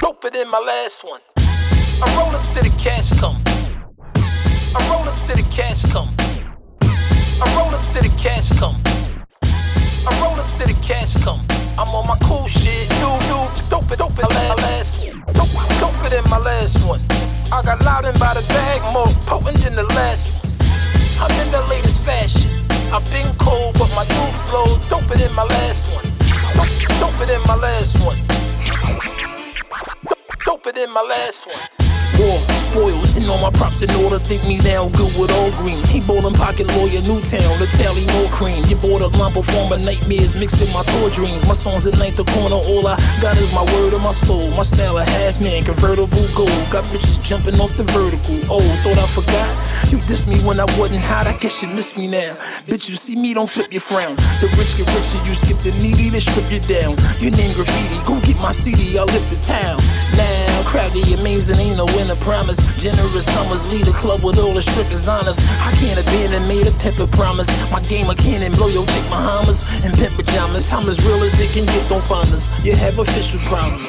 [0.00, 1.20] doper than my last one.
[2.02, 3.36] I'm rolling to the cash come.
[4.74, 6.08] I'm rolling to the cash come.
[7.40, 8.76] I'm rolling to the cash come.
[10.06, 11.40] I'm rolling to the cash come.
[11.78, 12.90] I'm on my cool shit.
[12.98, 15.06] New, new, dope, it, dope, my last.
[15.06, 17.00] Dope, dope than my last one.
[17.52, 20.47] I got loud by the bag, more potent than the last one.
[21.20, 22.42] I'm in the latest fashion.
[22.92, 26.04] I've been cold, but my new flow doper than my last one.
[26.54, 26.68] Dope,
[27.00, 28.18] doper than my last one.
[30.04, 31.97] Dope, doper than my last one.
[32.18, 34.18] War, spoils, and all my props in order.
[34.18, 35.82] Think me now good with all green.
[35.86, 38.64] He bowling pocket lawyer, Newtown, the tally more cream.
[38.66, 41.46] You bought a line performer, nightmares mixed in my tour dreams.
[41.46, 44.50] My songs at ninth the corner, all I got is my word and my soul.
[44.50, 46.50] My style a half man, convertible gold.
[46.70, 48.40] Got bitches jumping off the vertical.
[48.50, 49.48] Oh, thought I forgot.
[49.92, 52.34] You dissed me when I wasn't hot, I guess you miss me now.
[52.66, 54.16] Bitch, you see me, don't flip your frown.
[54.40, 56.96] The rich get richer, you skip the needy, they strip you down.
[57.20, 59.78] Your name graffiti, go get my CD, I'll lift the town.
[60.16, 62.58] Now, crowdy, amazing, ain't no winner promise.
[62.76, 65.40] Generous summers, lead a club with all the strippers honest.
[65.64, 67.48] I can't abandon, made a pepper promise.
[67.72, 70.70] My game, I can't and blow your chick Bahamas and pimp pajamas.
[70.70, 72.44] I'm as real as it can get, don't find us.
[72.62, 73.88] You have official problems.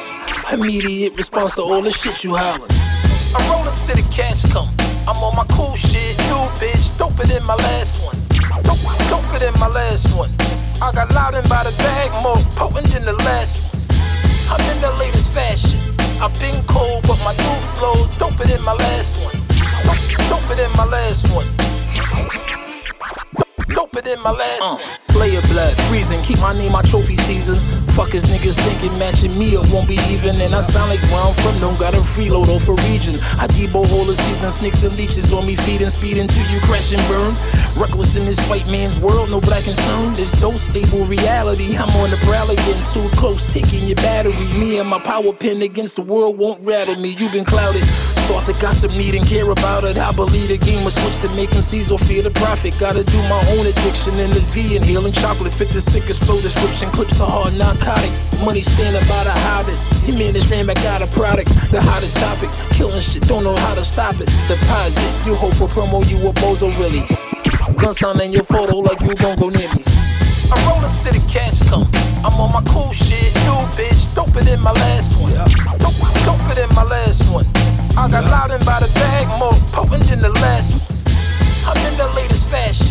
[0.50, 2.72] Immediate response to all the shit you hollering.
[3.36, 4.68] I'm rolling to the cash come.
[5.06, 8.16] I'm on my cool shit, new bitch, doper than my last one.
[8.64, 8.80] Dope,
[9.12, 10.30] doper than my last one.
[10.80, 13.70] I got loud by the bag, more potent than the last one.
[14.50, 14.79] I'm in
[17.30, 19.34] my new flow doper than my last one.
[19.84, 19.96] Dope,
[20.30, 21.46] doper than my last one.
[23.68, 24.76] Doper than my last uh.
[24.76, 24.84] one.
[25.08, 27.56] Player blood, freezing, keep my name my trophy season.
[28.00, 30.34] Fuckers niggas thinking matching me up won't be even.
[30.40, 33.16] And I sound like where I'm from, don't got a freeload off a region.
[33.36, 36.92] I debo all the season, snakes and leeches on me feeding, speeding till you crash
[36.92, 37.34] and burn.
[37.76, 40.14] Reckless in this white man's world, no black concern.
[40.14, 41.76] This dose stable reality.
[41.76, 44.48] I'm on the prowl again, too close, taking your battery.
[44.58, 47.10] Me and my power pin against the world won't rattle me.
[47.10, 47.84] You've been clouded.
[48.30, 49.98] Start the gossip, need and care about it.
[49.98, 52.78] I believe the game was switched to make them seize or fear the profit.
[52.78, 55.52] Gotta do my own addiction in the V and healing chocolate.
[55.52, 56.92] Fit the sickest flow description.
[56.92, 58.12] Clips are hard narcotic.
[58.44, 59.74] Money standing by the hobbit.
[60.06, 61.48] Your man is ran back out of product.
[61.72, 62.50] The hottest topic.
[62.70, 64.30] Killing shit, don't know how to stop it.
[64.46, 65.26] Deposit.
[65.26, 67.02] You hope for promo, you a bozo really.
[67.82, 69.82] Gun sign in your photo like you gon' go near me.
[70.52, 71.86] I'm rolling to the cash come.
[72.24, 75.32] I'm on my cool shit, new bitch, doper than my last one.
[75.78, 75.94] Dope,
[76.26, 77.46] doper than my last one.
[77.96, 80.98] I got loud by the bag, more potent than the last one.
[81.66, 82.86] I'm in the latest fashion.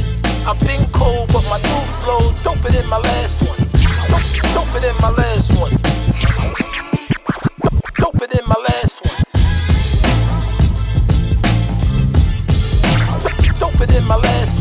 [0.47, 3.57] I've been cold, but my new flow doper than my last one.
[4.07, 5.71] Dope, doper than my last one.
[7.61, 9.17] Dope, doper than my last one.
[13.19, 14.58] Dope, doper than my last one.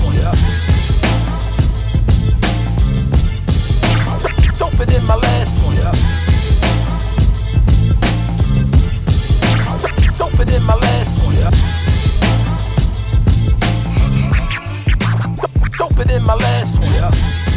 [4.78, 5.76] Doper than my last one.
[10.14, 11.34] Doper than my last one.
[15.78, 17.47] Doper than my last one.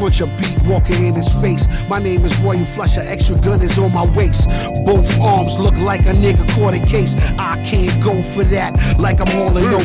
[0.00, 1.66] Walking in his face.
[1.88, 4.48] My name is Royal Flusher, extra gun is on my waist.
[4.86, 7.14] Both arms look like a nigga caught a case.
[7.38, 9.78] I can't go for that like I'm hauling no.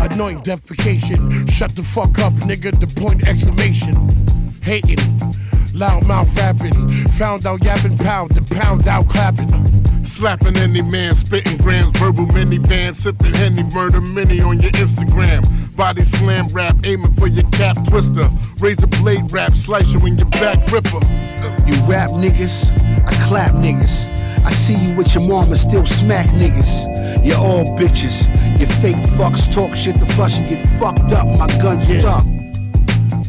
[0.00, 1.48] Anoint defecation.
[1.50, 2.78] Shut the fuck up, nigga.
[2.80, 3.94] The point exclamation.
[4.60, 4.98] Hating.
[5.72, 7.08] Loud mouth rapping.
[7.10, 8.32] Found out yapping pound.
[8.32, 9.52] The pound out clapping.
[10.04, 15.63] Slapping any man, spitting grams, verbal minivan, sipping henny, murder mini on your Instagram.
[15.76, 18.28] Body slam rap, aiming for your cap twister.
[18.58, 21.00] Razor blade rap, slice you in your back ripper.
[21.66, 22.70] You rap niggas,
[23.06, 24.08] I clap niggas.
[24.44, 27.24] I see you with your mama, still smack niggas.
[27.24, 28.28] You're all bitches.
[28.60, 31.26] You fake fucks talk shit to flush and get fucked up.
[31.26, 32.43] My gun's Yeah.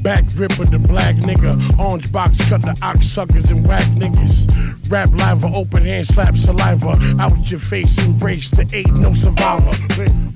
[0.02, 1.80] Back ripper, the black nigga.
[1.80, 4.46] Orange box, cut the ox suckers and whack niggas.
[4.90, 7.00] Rap live, open hand, slap saliva.
[7.20, 9.72] Out your face, embrace the eight, no survivor.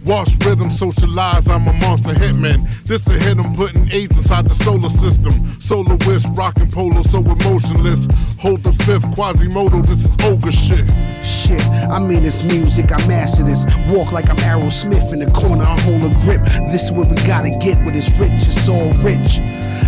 [0.05, 2.67] Wash rhythm, socialize, I'm a monster hitman.
[2.85, 5.61] This a hit, I'm putting AIDS inside the solar system.
[5.61, 8.07] Solar whisk, rockin' polo, so emotionless.
[8.39, 10.89] Hold the fifth, Quasimodo, this is ogre shit.
[11.23, 13.65] Shit, I mean it's music, I master this.
[13.89, 16.41] Walk like I'm Aerosmith in the corner, I hold a grip.
[16.71, 19.38] This is what we gotta get when it's rich, it's all rich.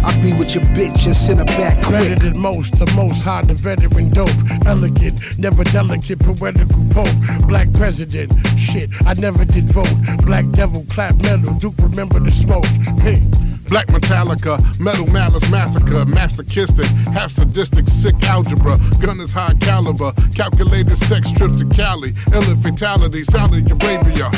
[0.03, 2.19] I be with your bitch and send her back Better quick.
[2.19, 4.29] than most, the most high, the veteran dope.
[4.65, 7.47] Elegant, never delicate, poetical pope.
[7.47, 9.93] Black president, shit, I never did vote.
[10.25, 12.65] Black devil, clap metal, Duke, remember the smoke.
[13.01, 13.21] Hey.
[13.69, 20.97] Black Metallica, Metal Malice Massacre, masochistic, half sadistic, sick algebra, gun is high caliber, calculated
[20.97, 24.29] sex trips to Cali, ill fatality, Saudi Arabia.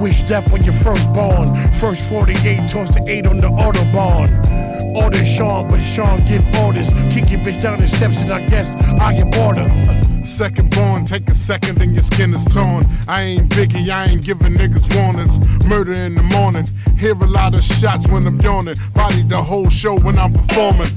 [0.00, 1.54] Wish death when you're first born.
[1.72, 4.28] First 48, toss the 8 on the Autobahn.
[4.94, 6.88] Order Sean, but Sean give orders.
[7.12, 9.66] Kick your bitch down the steps and I guess I get border.
[10.24, 12.84] Second born, take a second and your skin is torn.
[13.08, 15.38] I ain't Biggie, I ain't giving niggas warnings.
[15.64, 16.68] Murder in the morning,
[16.98, 18.76] hear a lot of shots when I'm yawning.
[18.94, 20.88] Body the whole show when I'm performing.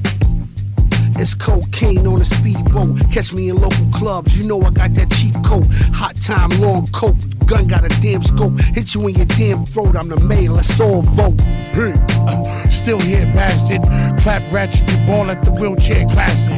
[1.21, 2.97] It's cocaine on a speedboat.
[3.11, 5.65] Catch me in local clubs, you know I got that cheap coat.
[5.93, 7.15] Hot time, long coat.
[7.45, 8.57] Gun got a damn scope.
[8.73, 9.97] Hit you in your damn throat.
[9.97, 11.41] I'm the mayor, let's all vote.
[11.41, 13.81] Hey, uh, still here, bastard.
[14.21, 16.57] Clap ratchet, you ball at the wheelchair classic.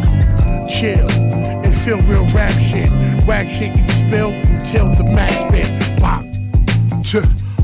[0.69, 2.91] Chill and feel real rap shit.
[3.25, 5.99] Whack shit you spill until the max spit.
[5.99, 6.23] Pop.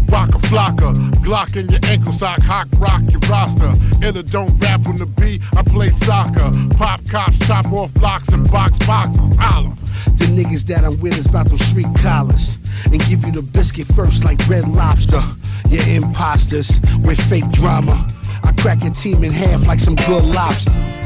[0.08, 0.94] Ch- Waka flocka,
[1.24, 3.74] Glock in your ankle sock, hawk rock your roster.
[4.04, 6.52] A don't rap on the beat, I play soccer.
[6.76, 9.76] Pop cops, chop off blocks and box boxes, holla.
[10.16, 12.58] The niggas that I'm with is about them street collars.
[12.86, 15.24] And give you the biscuit first like red lobster.
[15.70, 18.08] You're imposters with fake drama.
[18.44, 20.97] I crack your team in half like some good lobster.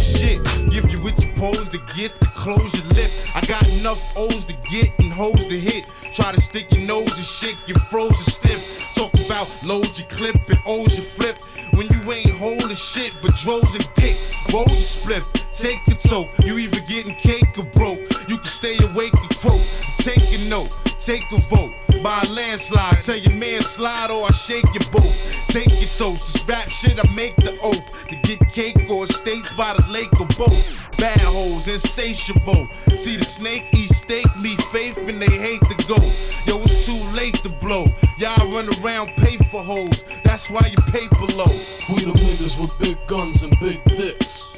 [0.00, 0.42] As shit.
[0.70, 3.10] Give you what you pose to get close your lip.
[3.34, 5.84] I got enough O's to get and hoes to hit.
[6.14, 8.62] Try to stick your nose and shit, get frozen stiff.
[8.94, 11.38] Talk about load your clip and O's your flip.
[11.76, 14.16] When you ain't holding shit but droves and dick.
[14.52, 16.30] Roll your spliff, take a toke.
[16.44, 18.00] You either getting cake or broke.
[18.28, 19.60] You can stay awake and croak.
[19.98, 21.72] Take a note, take a vote.
[22.02, 25.12] By a landslide, tell your man slide or I shake your boat.
[25.48, 28.06] Take your toast, this rap shit I make the oath.
[28.08, 30.78] To get cake or estates by the lake or both.
[30.98, 32.68] Bad hoes, insatiable.
[32.96, 35.96] See the snake eat steak, meet faith, and they hate to go.
[36.46, 37.86] Yo, it's too late to blow.
[38.18, 40.04] Y'all run around, pay for hoes.
[40.24, 41.50] That's why you pay below.
[41.88, 44.54] We the niggas with big guns and big dicks.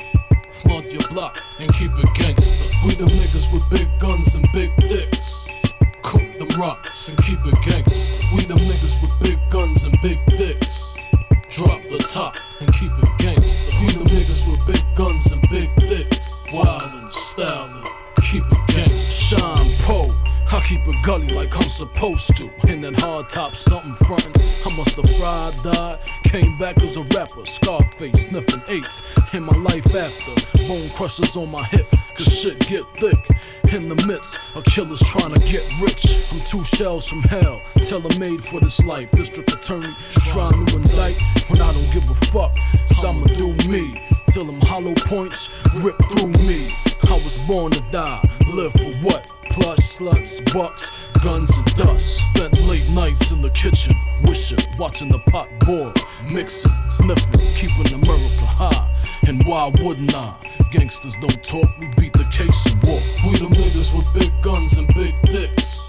[0.62, 2.64] Flood your block and keep it gangster.
[2.84, 5.31] We the niggas with big guns and big dicks.
[6.42, 8.26] Them rocks and keep it gangster.
[8.34, 10.92] We the niggas with big guns and big dicks.
[11.50, 13.72] Drop the top and keep it gangster.
[13.80, 16.34] We the niggas with big guns and big dicks.
[16.52, 17.86] Wild and styling,
[18.22, 18.61] keep it
[20.72, 22.50] keep it gully like I'm supposed to.
[22.66, 24.32] In that hard top, something frontin'.
[24.66, 25.98] I must have fried, died.
[26.24, 29.02] Came back as a rapper, Scarface, sniffing eights.
[29.34, 30.32] In my life after,
[30.66, 31.86] bone crushers on my hip.
[32.16, 33.18] Cause shit get thick.
[33.72, 36.06] In the midst of killers trying to get rich.
[36.32, 39.10] I'm two shells from hell, tailor made for this life.
[39.10, 39.94] District attorney
[40.32, 42.56] trying to indict when I don't give a fuck.
[42.88, 44.00] Cause I'ma do me.
[44.30, 46.72] Till them hollow points rip through me.
[47.08, 49.26] I was born to die, live for what?
[49.50, 50.90] Plush, sluts, bucks,
[51.22, 52.20] guns, and dust.
[52.34, 53.94] Spent late nights in the kitchen,
[54.24, 55.92] wishing, watching the pot boil,
[56.32, 58.88] mixing, sniffing, keeping America high.
[59.28, 60.36] And why wouldn't I?
[60.70, 63.02] Gangsters don't talk, we beat the case and walk.
[63.24, 65.80] We the niggas with big guns and big dicks.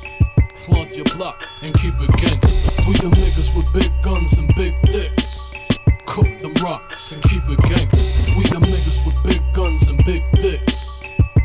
[0.66, 2.72] Flaunt your block and keep it gangster.
[2.88, 5.40] We the niggas with big guns and big dicks.
[6.06, 8.38] Cook them rocks and keep it gangster.
[8.38, 11.03] We the niggas with big guns and big dicks.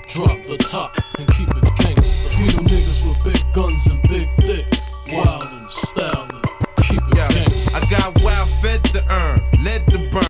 [0.09, 3.07] Drop the top and keep it gangster.
[3.07, 4.91] with big guns and big dicks.
[5.13, 6.31] Wild and styling.
[6.81, 7.75] Keep it Yeah, gangsta.
[7.75, 10.25] I got wild fed to earn, led to burn.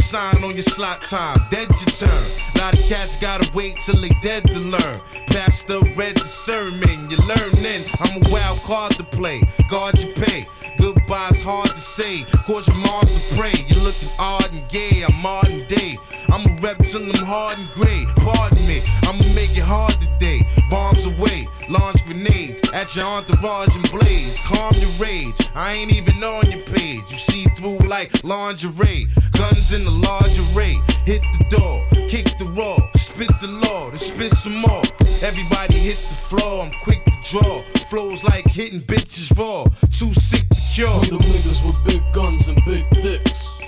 [0.00, 2.24] Sign on your slot time, dead your turn.
[2.58, 4.98] Lot of cats gotta wait till they dead to learn.
[5.28, 7.84] Pastor read the sermon, you learning.
[7.98, 9.40] I'm a wild card to play,
[9.70, 10.44] guard your pay.
[10.78, 13.52] Goodbye's hard to say, cause your Mars to pray.
[13.68, 15.96] You're looking odd and gay, I'm modern day.
[16.28, 18.04] I'm a rep till I'm hard and gray.
[18.16, 20.46] Pardon me, I'ma make it hard today.
[20.70, 24.38] Bombs away, launch grenades at your entourage and blaze.
[24.40, 27.02] Calm your rage, I ain't even on your page.
[27.08, 29.06] You see through like lingerie.
[29.32, 30.76] Guns in the large array.
[31.04, 34.82] Hit the door, kick the raw, spit the law, then spit some more.
[35.22, 37.60] Everybody hit the floor, I'm quick to draw.
[37.88, 39.64] Flows like hitting bitches raw.
[39.90, 40.46] Too sick
[40.76, 41.00] to cure.
[41.00, 43.58] We the niggas with big guns and big dicks.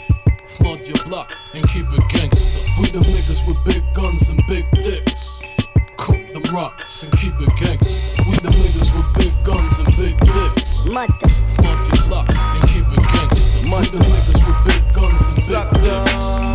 [0.57, 2.79] Flood your block and keep it gangsta.
[2.79, 5.41] We the niggas with big guns and big dicks.
[5.97, 8.27] Cook them rocks and keep it gangsta.
[8.27, 10.85] We the niggas with big guns and big dicks.
[10.87, 11.29] Mother.
[11.57, 13.65] Flood your block and keep it gangsta.
[13.65, 16.48] We the niggas with big guns and big dicks.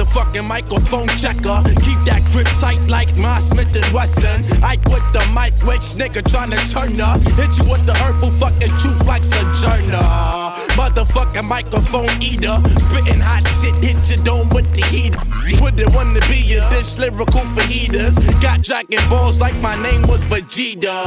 [0.00, 1.62] Uh, fucking microphone checker.
[1.84, 4.40] Keep that grip tight like my Smith and Wesson.
[4.62, 7.20] Ike with the mic, which nigga tryna turn up.
[7.36, 10.49] Hit you with the hurtful fucking truth like Sojourner.
[10.76, 12.56] Motherfucking microphone eater.
[12.78, 15.20] Spitting hot shit, hit your dome with the heater.
[15.60, 18.18] Wouldn't wanna be a dish lyrical heaters.
[18.40, 21.04] Got dragon balls like my name was Vegeta.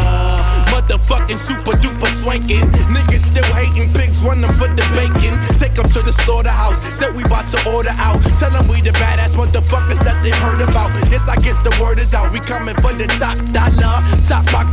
[0.74, 2.66] Motherfucking super duper swanking.
[2.94, 5.38] Niggas still hating pigs, run them for the bacon.
[5.58, 6.80] Take them to the slaughterhouse.
[6.98, 8.20] Said we bout to order out.
[8.38, 10.90] Tell them we the badass motherfuckers that they heard about.
[11.12, 12.32] Yes, I guess the word is out.
[12.32, 14.02] We coming for the top dollar.
[14.28, 14.64] Top rock.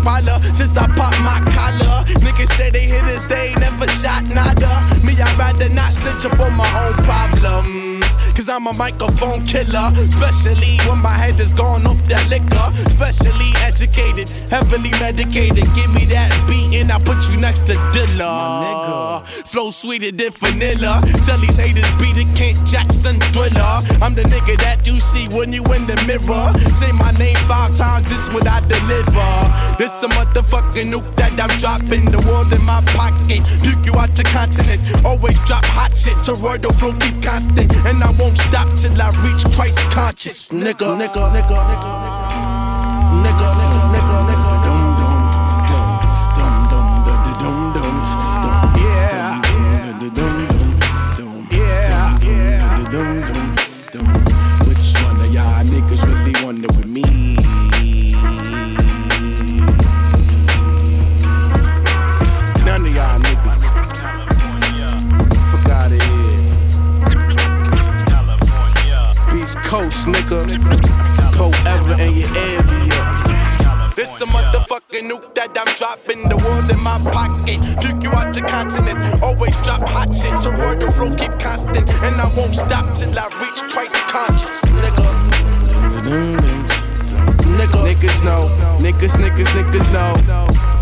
[0.55, 2.05] Since I pop my collar.
[2.21, 4.70] Niggas say they hit us, they ain't never shot nada.
[5.03, 7.90] Me, I'd rather not snitch up on my own problems.
[8.35, 9.91] Cause I'm a microphone killer.
[9.95, 12.67] Especially when my head is gone off that liquor.
[12.89, 15.65] Specially educated, heavily medicated.
[15.75, 18.63] Give me that beat and I put you next to Dilla.
[18.63, 21.03] nigga Flow sweeter than vanilla.
[21.27, 23.83] Tell these haters beat it, Kent Jackson thriller.
[24.01, 26.53] I'm the nigga that you see when you in the mirror.
[26.73, 29.31] Say my name five times, this what I deliver.
[29.79, 32.05] This a motherfucking nuke that I'm dropping.
[32.07, 33.43] The world in my pocket.
[33.63, 34.81] Puke you out your continent.
[35.05, 36.15] Always drop hot shit.
[36.25, 37.73] Toroidal flow keep constant.
[37.87, 40.49] And I won't stop till I reach Christ conscious.
[40.49, 42.20] Nigga, nigga, nigga, nigga, nigga.
[74.21, 76.29] A motherfucking nuke that I'm dropping.
[76.29, 77.61] The world in my pocket.
[77.81, 79.23] Puke you out your continent.
[79.23, 80.41] Always drop hot shit.
[80.43, 81.89] To where the flow keep constant.
[81.89, 84.59] And I won't stop till I reach Christ conscious.
[84.83, 85.07] Nigga.
[87.57, 87.81] Nigga.
[87.87, 88.49] Niggas know,
[88.81, 90.80] niggas, niggas, niggas know.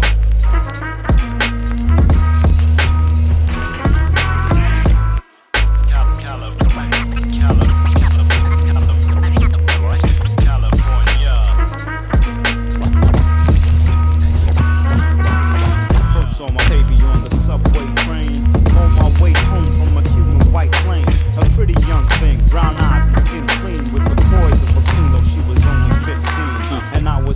[22.49, 22.88] Brown eyes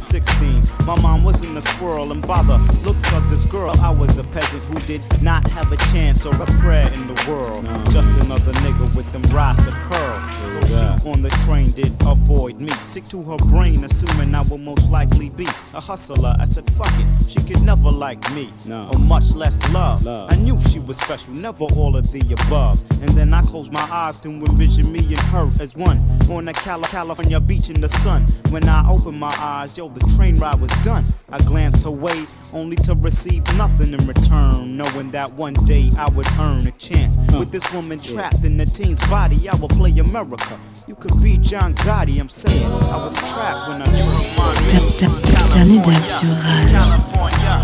[0.03, 0.63] was 16.
[0.87, 4.25] My mom wasn't a squirrel, and by the looks of this girl, I was a
[4.25, 7.65] peasant who did not have a chance or a prayer in the world.
[7.91, 10.53] Just another nigga with them rasta curls.
[10.53, 12.71] So she on the train did avoid me.
[12.81, 15.45] Sick to her brain, assuming I would most likely be
[15.75, 16.37] a hustler.
[16.39, 20.07] I said, fuck it, she could never like me, or much less love.
[20.07, 22.83] I knew she was special, never all of the above.
[23.03, 25.99] And then I closed my eyes to envision me and her as one
[26.31, 28.23] on a Cali- California beach in the sun.
[28.51, 31.05] When I opened my eyes, yo, the train ride was done.
[31.31, 36.09] I glanced her way, only to receive nothing in return, knowing that one day I
[36.11, 37.17] would earn a chance.
[37.39, 40.59] With this woman trapped in the teen's body, I would play America.
[40.87, 42.65] You could be John Gotti, I'm saying.
[42.65, 46.71] I was trapped when I Dernier dab.
[46.71, 47.55] California,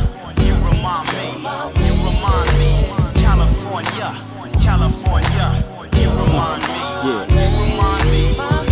[0.45, 1.27] you remind me,
[1.85, 2.73] you remind me,
[3.23, 4.09] California,
[4.63, 5.49] California,
[5.95, 7.15] you remind me, you
[7.71, 8.68] remind me,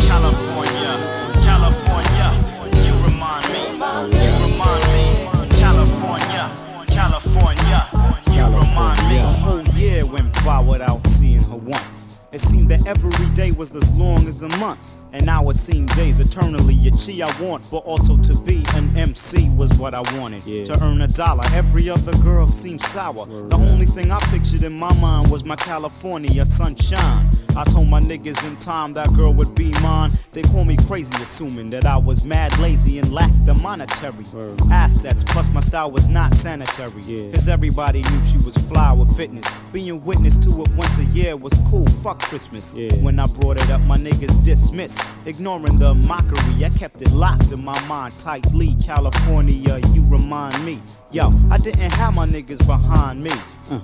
[8.76, 9.18] mind me.
[9.18, 12.20] A whole year went by without seeing her once.
[12.30, 14.98] It seemed that every day was as long as a month.
[15.16, 16.76] And now it seemed days eternally.
[16.86, 20.42] A chi I want, but also to be an MC was what I wanted.
[20.66, 23.24] To earn a dollar, every other girl seemed sour.
[23.24, 27.30] The only thing I pictured in my mind was my California sunshine.
[27.56, 30.10] I told my niggas in time that girl would be mine.
[30.32, 34.26] They call me crazy, assuming that I was mad lazy and lacked the monetary
[34.70, 35.24] assets.
[35.24, 36.90] Plus, my style was not sanitary.
[37.32, 39.46] Cause everybody knew she was fly with fitness.
[39.72, 41.86] Being witness to it once a year was cool.
[41.86, 42.76] Fuck Christmas.
[43.00, 45.05] When I brought it up, my niggas dismissed.
[45.26, 48.76] Ignoring the mockery, I kept it locked in my mind tightly.
[48.84, 50.80] California, you remind me.
[51.10, 53.32] Yo, I didn't have my niggas behind me.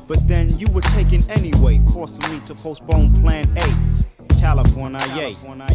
[0.07, 4.35] But then you were taken anyway, forcing me to postpone plan A.
[4.39, 5.35] California, yay.
[5.35, 5.67] California,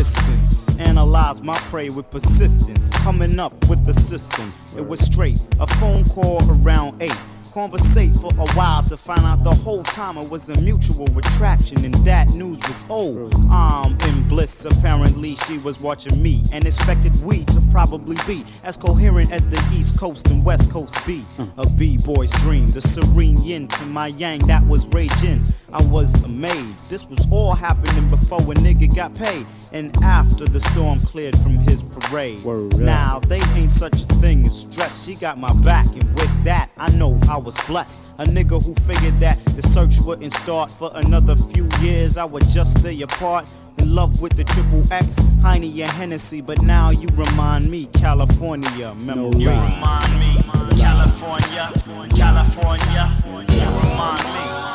[0.00, 2.88] distance, analyze my prey with persistence.
[3.00, 5.46] Coming up with the system, it was straight.
[5.60, 7.14] A phone call around eight.
[7.52, 11.84] Conversate for a while to find out the whole time it was a mutual retraction,
[11.84, 13.34] and that news was old.
[13.50, 18.44] I'm um, in bliss, apparently she was watching me and expected we to probably be
[18.62, 21.18] as coherent as the East Coast and West Coast be.
[21.36, 21.60] Hmm.
[21.60, 25.42] A B-boy's dream, the serene yin to my yang that was raging.
[25.72, 26.88] I was amazed.
[26.90, 31.54] This was all happening before a nigga got paid, and after the storm cleared from
[31.54, 32.44] his parade.
[32.78, 35.04] Now they ain't such a thing as stress.
[35.04, 38.00] She got my back, and with that, I know I was blessed.
[38.18, 42.16] A nigga who figured that the search wouldn't start for another few years.
[42.16, 43.46] I would just stay apart.
[43.78, 48.94] In love with the triple X, Heine and Hennessy, but now you remind me, California,
[49.06, 49.40] memory.
[49.40, 50.36] You remind me,
[50.78, 51.72] California,
[52.14, 53.14] California.
[53.48, 54.69] You remind me,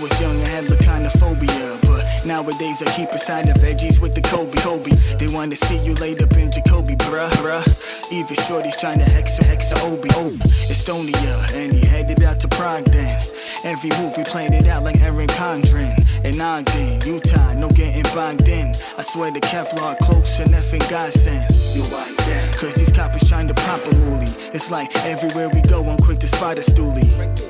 [0.00, 4.00] was young, I had the kind of phobia, but nowadays I keep aside the veggies
[4.00, 4.58] with the Kobe.
[4.58, 7.64] Kobe, they want to see you laid up in Jacoby, bruh, bruh.
[8.12, 10.30] Even shorty's trying to hexa hexa Obi, oh,
[10.68, 13.20] Estonia, and he headed out to Prague then.
[13.64, 18.48] Every move we planned it out like Aaron Condren and Ogden, Utah, no getting bogged
[18.48, 18.74] in.
[18.96, 21.50] I swear the Kevlar close and effing godsend.
[21.74, 22.56] You like that?
[22.56, 24.54] Cause these coppers trying to pop a moolie.
[24.54, 27.47] It's like everywhere we go, I'm quick to spot a stoolie.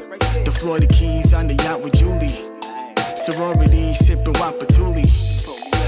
[0.59, 2.43] Florida Keys on the yacht with Julie.
[3.17, 5.07] Sorority sipping Wapatuli.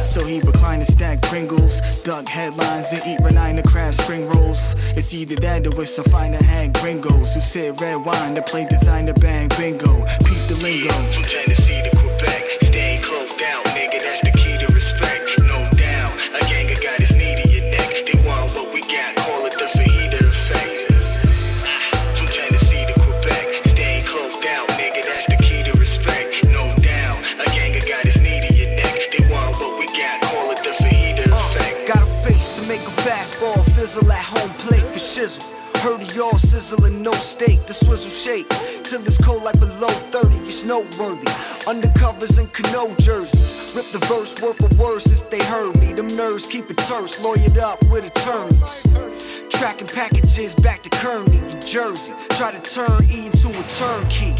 [0.04, 4.76] So he reclined and stack Pringles, duck headlines, and eat Renina crab spring rolls.
[4.96, 8.66] It's either that or it's some finer hang gringos who sip red wine to play
[8.66, 10.04] designer bang bingo.
[10.24, 10.92] Peep the lingo.
[11.14, 14.29] From Tennessee to Quebec, staying close down, nigga, that's the
[35.10, 35.42] shizzle.
[35.82, 38.48] Heard of y'all sizzling, no steak, the swizzle shake.
[38.84, 41.26] Till it's cold like below 30, it's noteworthy.
[41.66, 43.74] Undercovers and canoe jerseys.
[43.74, 45.92] Rip the verse word for word since they heard me.
[45.94, 48.86] Them nerves keep it terse, lawyered up with attorneys.
[49.50, 52.14] Tracking packages back to Kearny, New Jersey.
[52.30, 54.34] Try to turn E into a turnkey.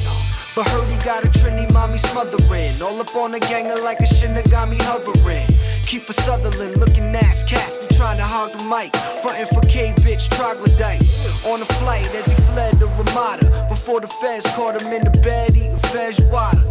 [0.55, 2.81] But heard he got a Trini mommy smothering.
[2.83, 5.47] All up on the ganger like a Shinigami hovering.
[5.91, 8.95] Kiefer Sutherland looking ass cats be trying to hog the mic.
[9.23, 11.19] Frontin' for K bitch troglodytes.
[11.45, 13.67] On a flight as he fled to Ramada.
[13.69, 16.63] Before the feds caught him in the bed eating fez water.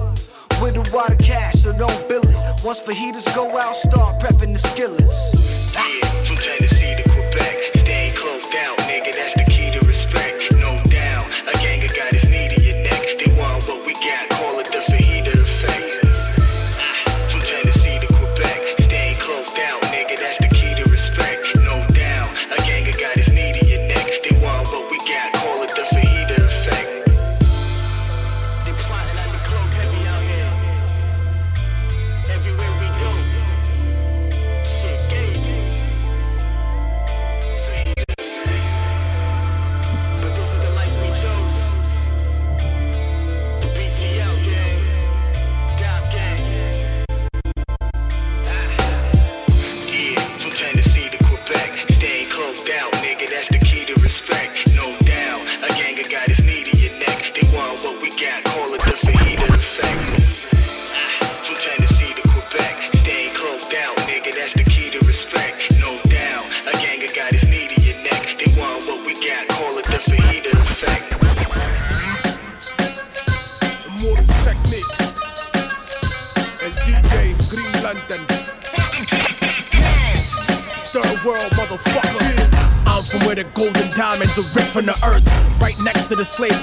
[0.64, 2.64] With a water cash, so don't bill it.
[2.64, 5.36] Once fajitas go out, start prepping the skillets.
[5.76, 7.79] Yeah, from Tennessee to Quebec,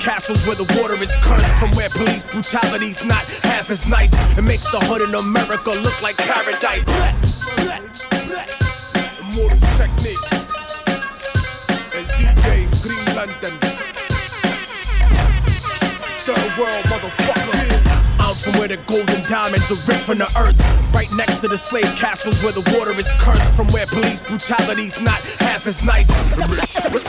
[0.07, 1.51] castles where the water is cursed.
[1.59, 4.15] From where police brutality's not half as nice.
[4.39, 6.87] It makes the hood in America look like paradise.
[9.19, 10.23] Immortal Technique.
[11.91, 13.59] El DJ Green Lantern.
[16.23, 17.59] Third world motherfucker.
[18.23, 20.55] I'm from where the golden diamonds are ripped from the earth.
[20.95, 23.51] Right next to the slave castles where the water is cursed.
[23.57, 26.07] From where police brutality's not half as nice.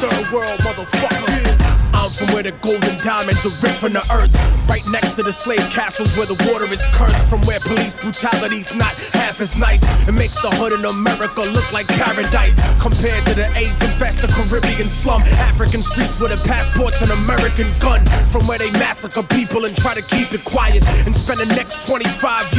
[0.02, 1.17] Third world motherfucker.
[2.48, 4.32] Where the golden diamonds are ripped from the earth.
[4.72, 7.20] Right next to the slave castles where the water is cursed.
[7.28, 9.84] From where police brutality's not half as nice.
[10.08, 12.56] It makes the hood in America look like paradise.
[12.80, 15.24] Compared to the AIDS infested Caribbean slum.
[15.44, 18.00] African streets with a passport's an American gun.
[18.32, 20.88] From where they massacre people and try to keep it quiet.
[21.04, 22.08] And spend the next 25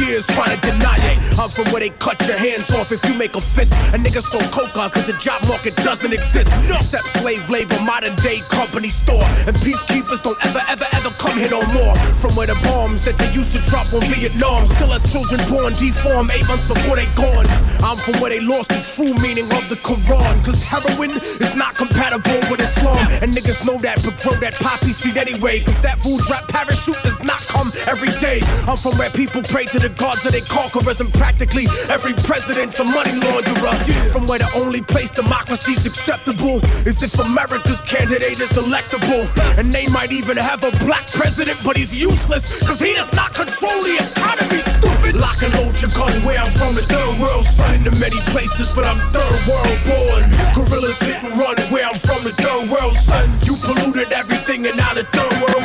[0.05, 1.17] years trying to deny it.
[1.41, 3.73] I'm from where they cut your hands off if you make a fist.
[3.93, 6.53] And niggas throw coca cause the job market doesn't exist.
[6.69, 9.25] Except slave labor, modern day company store.
[9.49, 11.95] And peacekeepers don't ever, ever, ever come here no more.
[12.19, 15.73] From where the bombs that they used to drop on Vietnam still has children born
[15.73, 17.45] deformed eight months before they gone.
[17.83, 20.33] I'm from where they lost the true meaning of the Quran.
[20.43, 22.99] Cause heroin is not compatible with Islam.
[23.21, 25.61] And niggas know that, but grow that poppy seed anyway.
[25.61, 28.41] Cause that food drop parachute does not come every day.
[28.67, 30.99] I'm from where people pray to the gods of their conquerors.
[30.99, 33.75] And practically every president's a money launderer.
[34.11, 39.27] From where the only place democracy's acceptable is if America's candidate is electable.
[39.57, 42.67] And they might even have a black president, but he's useless.
[42.67, 45.15] Cause he does not control the economy, stupid.
[45.15, 47.45] Lock and load your gun where I'm from, the third world.
[47.45, 50.23] Son to many places, but I'm third world born.
[50.55, 53.29] Gorillas hit and run where I'm from, the third world, son.
[53.43, 55.58] You polluted everything and now the third world.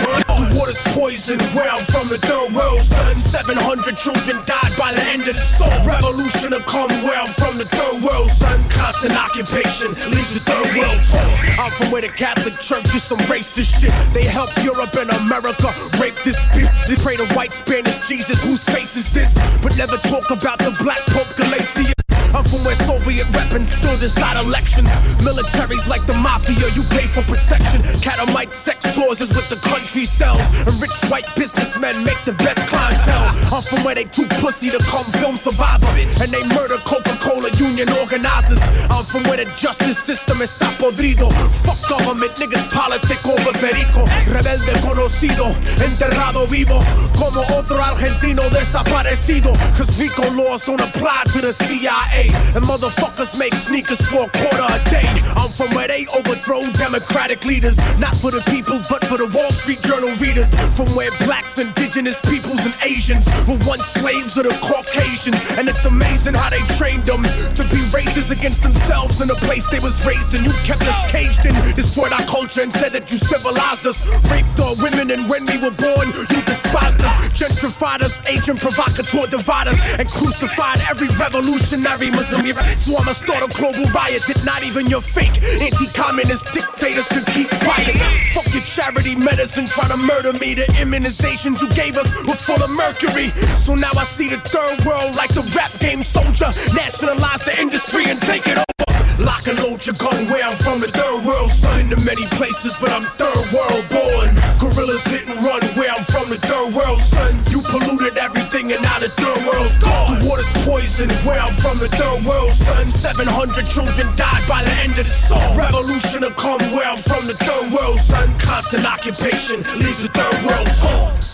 [0.64, 3.16] Water's poison where I'm from, the third world, son.
[3.16, 5.68] 700 children died by the end of the soul.
[5.84, 8.64] Revolution to come where I'm from, the third world, son.
[8.72, 11.28] Constant occupation leaves the third world torn.
[11.60, 13.92] I'm from where the Catholic Church is some racist shit.
[14.14, 15.68] They help Europe and America
[16.00, 16.72] rape this bitch.
[16.88, 19.36] They pray to white Spanish Jesus, whose face is this?
[19.60, 22.13] But never talk about the black Pope Gelasius.
[22.34, 24.90] I'm from where Soviet weapons still decide elections.
[25.22, 27.78] Militaries like the mafia, you pay for protection.
[28.02, 30.42] Catamite sex tours is what the country sells.
[30.66, 33.30] And rich white businessmen make the best clientele.
[33.54, 35.86] I'm from where they too pussy to come film survivor.
[36.24, 38.58] And they murder Coca-Cola union organizers.
[38.88, 41.28] I'm from where the justice system está podrido.
[41.62, 44.08] Fuck government, niggas politic over perico.
[44.26, 45.52] Rebelde conocido,
[45.84, 46.80] enterrado vivo.
[47.14, 49.52] Como otro argentino desaparecido.
[49.76, 52.32] Cause RICO laws don't apply to the CIA.
[52.56, 55.06] And motherfuckers make sneakers for a quarter a day.
[55.36, 57.76] I'm from where they overthrow democratic leaders.
[57.98, 60.54] Not for the people, but for the Wall Street Journal readers.
[60.74, 65.42] From where blacks, indigenous peoples, and Asians were once slaves of the Caucasians.
[65.58, 67.26] And it's amazing how they trained them
[67.58, 70.46] to be racist against themselves in the place they was raised in.
[70.46, 74.06] You kept us caged in, destroyed our culture, and said that you civilized us.
[74.30, 77.14] Raped our women, and when we were born, you despised us.
[77.34, 82.54] Gentrified us, agent provocateur dividers, and crucified every revolutionary Muslim.
[82.78, 87.50] So I'ma start a global riot that not even your fake anti-communist dictators could keep
[87.66, 87.98] quiet.
[88.30, 90.54] Fuck your charity medicine, trying to murder me.
[90.54, 93.34] The immunizations you gave us were full of mercury.
[93.64, 96.52] So now I see the third world like the rap game soldier.
[96.76, 99.24] Nationalize the industry and take it over.
[99.24, 101.48] Lock and load your gun where I'm from, the third world.
[101.48, 104.36] Son in many places, but I'm third world born.
[104.60, 107.32] Gorillas hit and run where I'm from, the third world, son.
[107.48, 110.20] You polluted everything and now the third world's gone.
[110.20, 112.84] The water's poison where I'm from, the third world, son.
[112.84, 115.56] 700 children died by the end of the song.
[115.56, 118.28] Revolution to come where I'm from, the third world, son.
[118.36, 121.33] Constant occupation leaves the third world torn.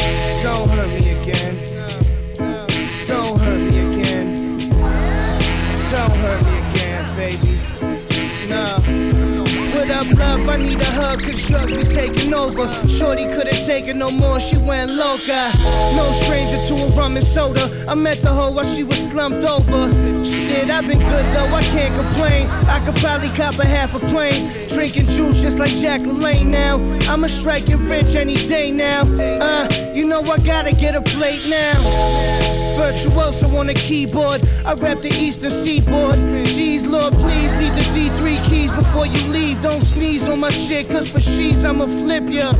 [11.11, 12.71] Hug, cause drugs be taking over.
[12.87, 15.51] Shorty couldn't take it no more, she went loca.
[15.93, 17.69] No stranger to a rum and soda.
[17.85, 19.93] I met the hoe while she was slumped over.
[20.23, 22.47] Shit, I've been good though, I can't complain.
[22.69, 24.69] I could probably cop a half a plane.
[24.69, 26.77] Drinking juice just like Jack LaLanne now.
[27.11, 29.01] I'ma strike it rich any day now.
[29.01, 32.60] Uh, you know I gotta get a plate now.
[32.75, 34.41] Virtuoso on the keyboard.
[34.65, 36.15] I rap the eastern seaboard.
[36.45, 39.61] Jeez, Lord, please leave the Z3 keys before you leave.
[39.61, 42.53] Don't sneeze on my shit, cause for she's I'ma flip ya.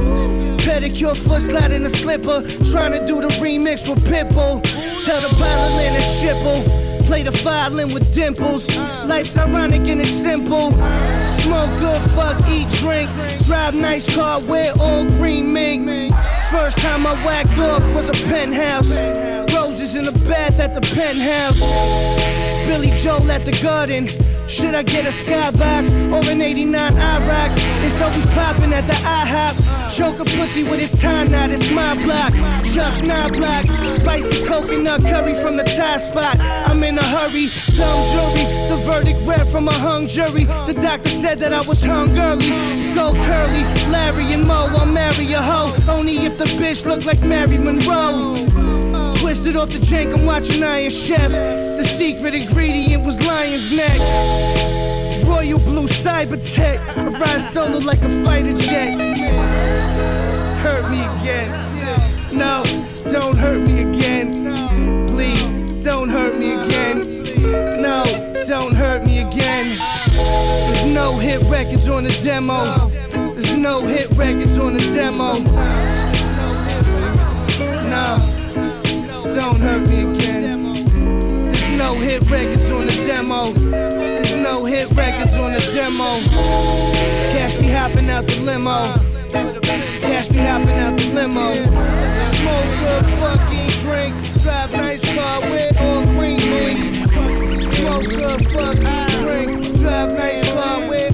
[0.62, 2.42] Pedicure, foot slide in a slipper.
[2.72, 4.62] Trying to do the remix with Pitbull.
[5.06, 6.92] Tell the land to shipple.
[7.06, 8.74] Play the violin with dimples.
[9.06, 10.72] Life's ironic and it's simple.
[11.28, 13.10] Smoke good, fuck, eat, drink.
[13.46, 16.14] Drive nice car, wear all green mink.
[16.50, 19.31] First time I whacked off was a penthouse.
[19.72, 21.62] Roses in the bath at the penthouse.
[22.68, 24.06] Billy Joel at the garden.
[24.46, 27.52] Should I get a skybox or an 89 IROC?
[27.86, 29.96] It's always popping at the IHOP.
[29.96, 32.34] Choke a pussy with his time knot, it's my block.
[32.66, 33.64] Chuck nine block,
[33.94, 36.36] spicy coconut curry from the Thai spot.
[36.68, 38.44] I'm in a hurry, dumb jury.
[38.68, 40.44] The verdict read from a hung jury.
[40.68, 42.76] The doctor said that I was hung early.
[42.76, 45.74] Skull curly, Larry and Mo, I'll marry a hoe.
[45.88, 48.71] Only if the bitch look like Mary Monroe.
[49.32, 51.32] Twisted off the jank, I'm watching Iron Chef.
[51.32, 53.98] The secret ingredient was lion's neck.
[55.26, 56.82] Royal blue cyber tech.
[56.98, 58.94] I ride solo like a fighter jet.
[60.58, 62.38] Hurt me again.
[62.38, 62.62] No,
[63.10, 65.08] don't hurt me again.
[65.08, 65.50] Please,
[65.82, 67.82] don't hurt me again.
[67.82, 68.04] No,
[68.46, 69.78] don't hurt me again.
[70.14, 72.90] There's no hit records on the demo.
[73.32, 75.40] There's no hit records on the demo.
[77.90, 78.31] No.
[79.36, 81.48] Don't hurt me again.
[81.48, 83.54] There's no hit records on the demo.
[83.54, 86.20] There's no hit records on the demo.
[87.32, 88.94] Cash me hopping out the limo.
[90.02, 91.54] Cash me hopping out the limo.
[92.26, 94.42] Smoke good, fuck, eat, drink.
[94.42, 97.58] Drive nice car, wear all green mink.
[97.58, 99.80] Smoke good, fuck, eat, drink.
[99.80, 101.11] Drive nice car, wear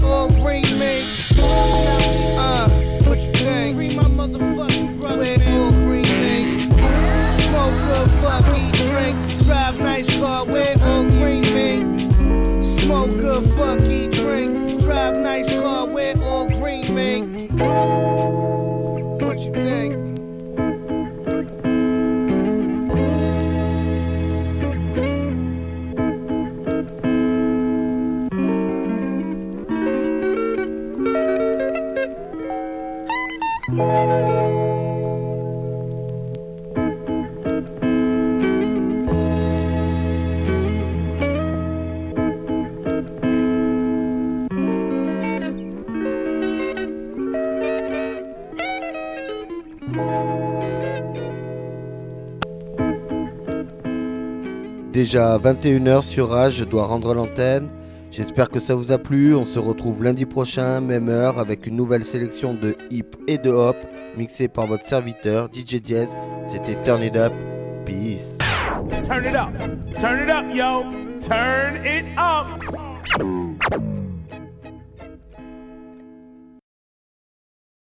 [12.87, 14.79] Smoke good, fuck, drink.
[14.81, 17.51] Drive nice car, wear all green mink.
[19.21, 20.07] What you think?
[54.97, 57.69] Déjà 21h sur Rage, je dois rendre l'antenne.
[58.09, 59.35] J'espère que ça vous a plu.
[59.35, 63.51] On se retrouve lundi prochain, même heure, avec une nouvelle sélection de hip et de
[63.51, 63.77] hop,
[64.17, 66.07] mixée par votre serviteur DJ Diez.
[66.47, 67.31] C'était Turn It Up.
[67.85, 68.39] Peace.
[69.07, 69.53] Turn it up.
[69.99, 70.81] Turn it up, yo.
[71.19, 73.46] Turn it up.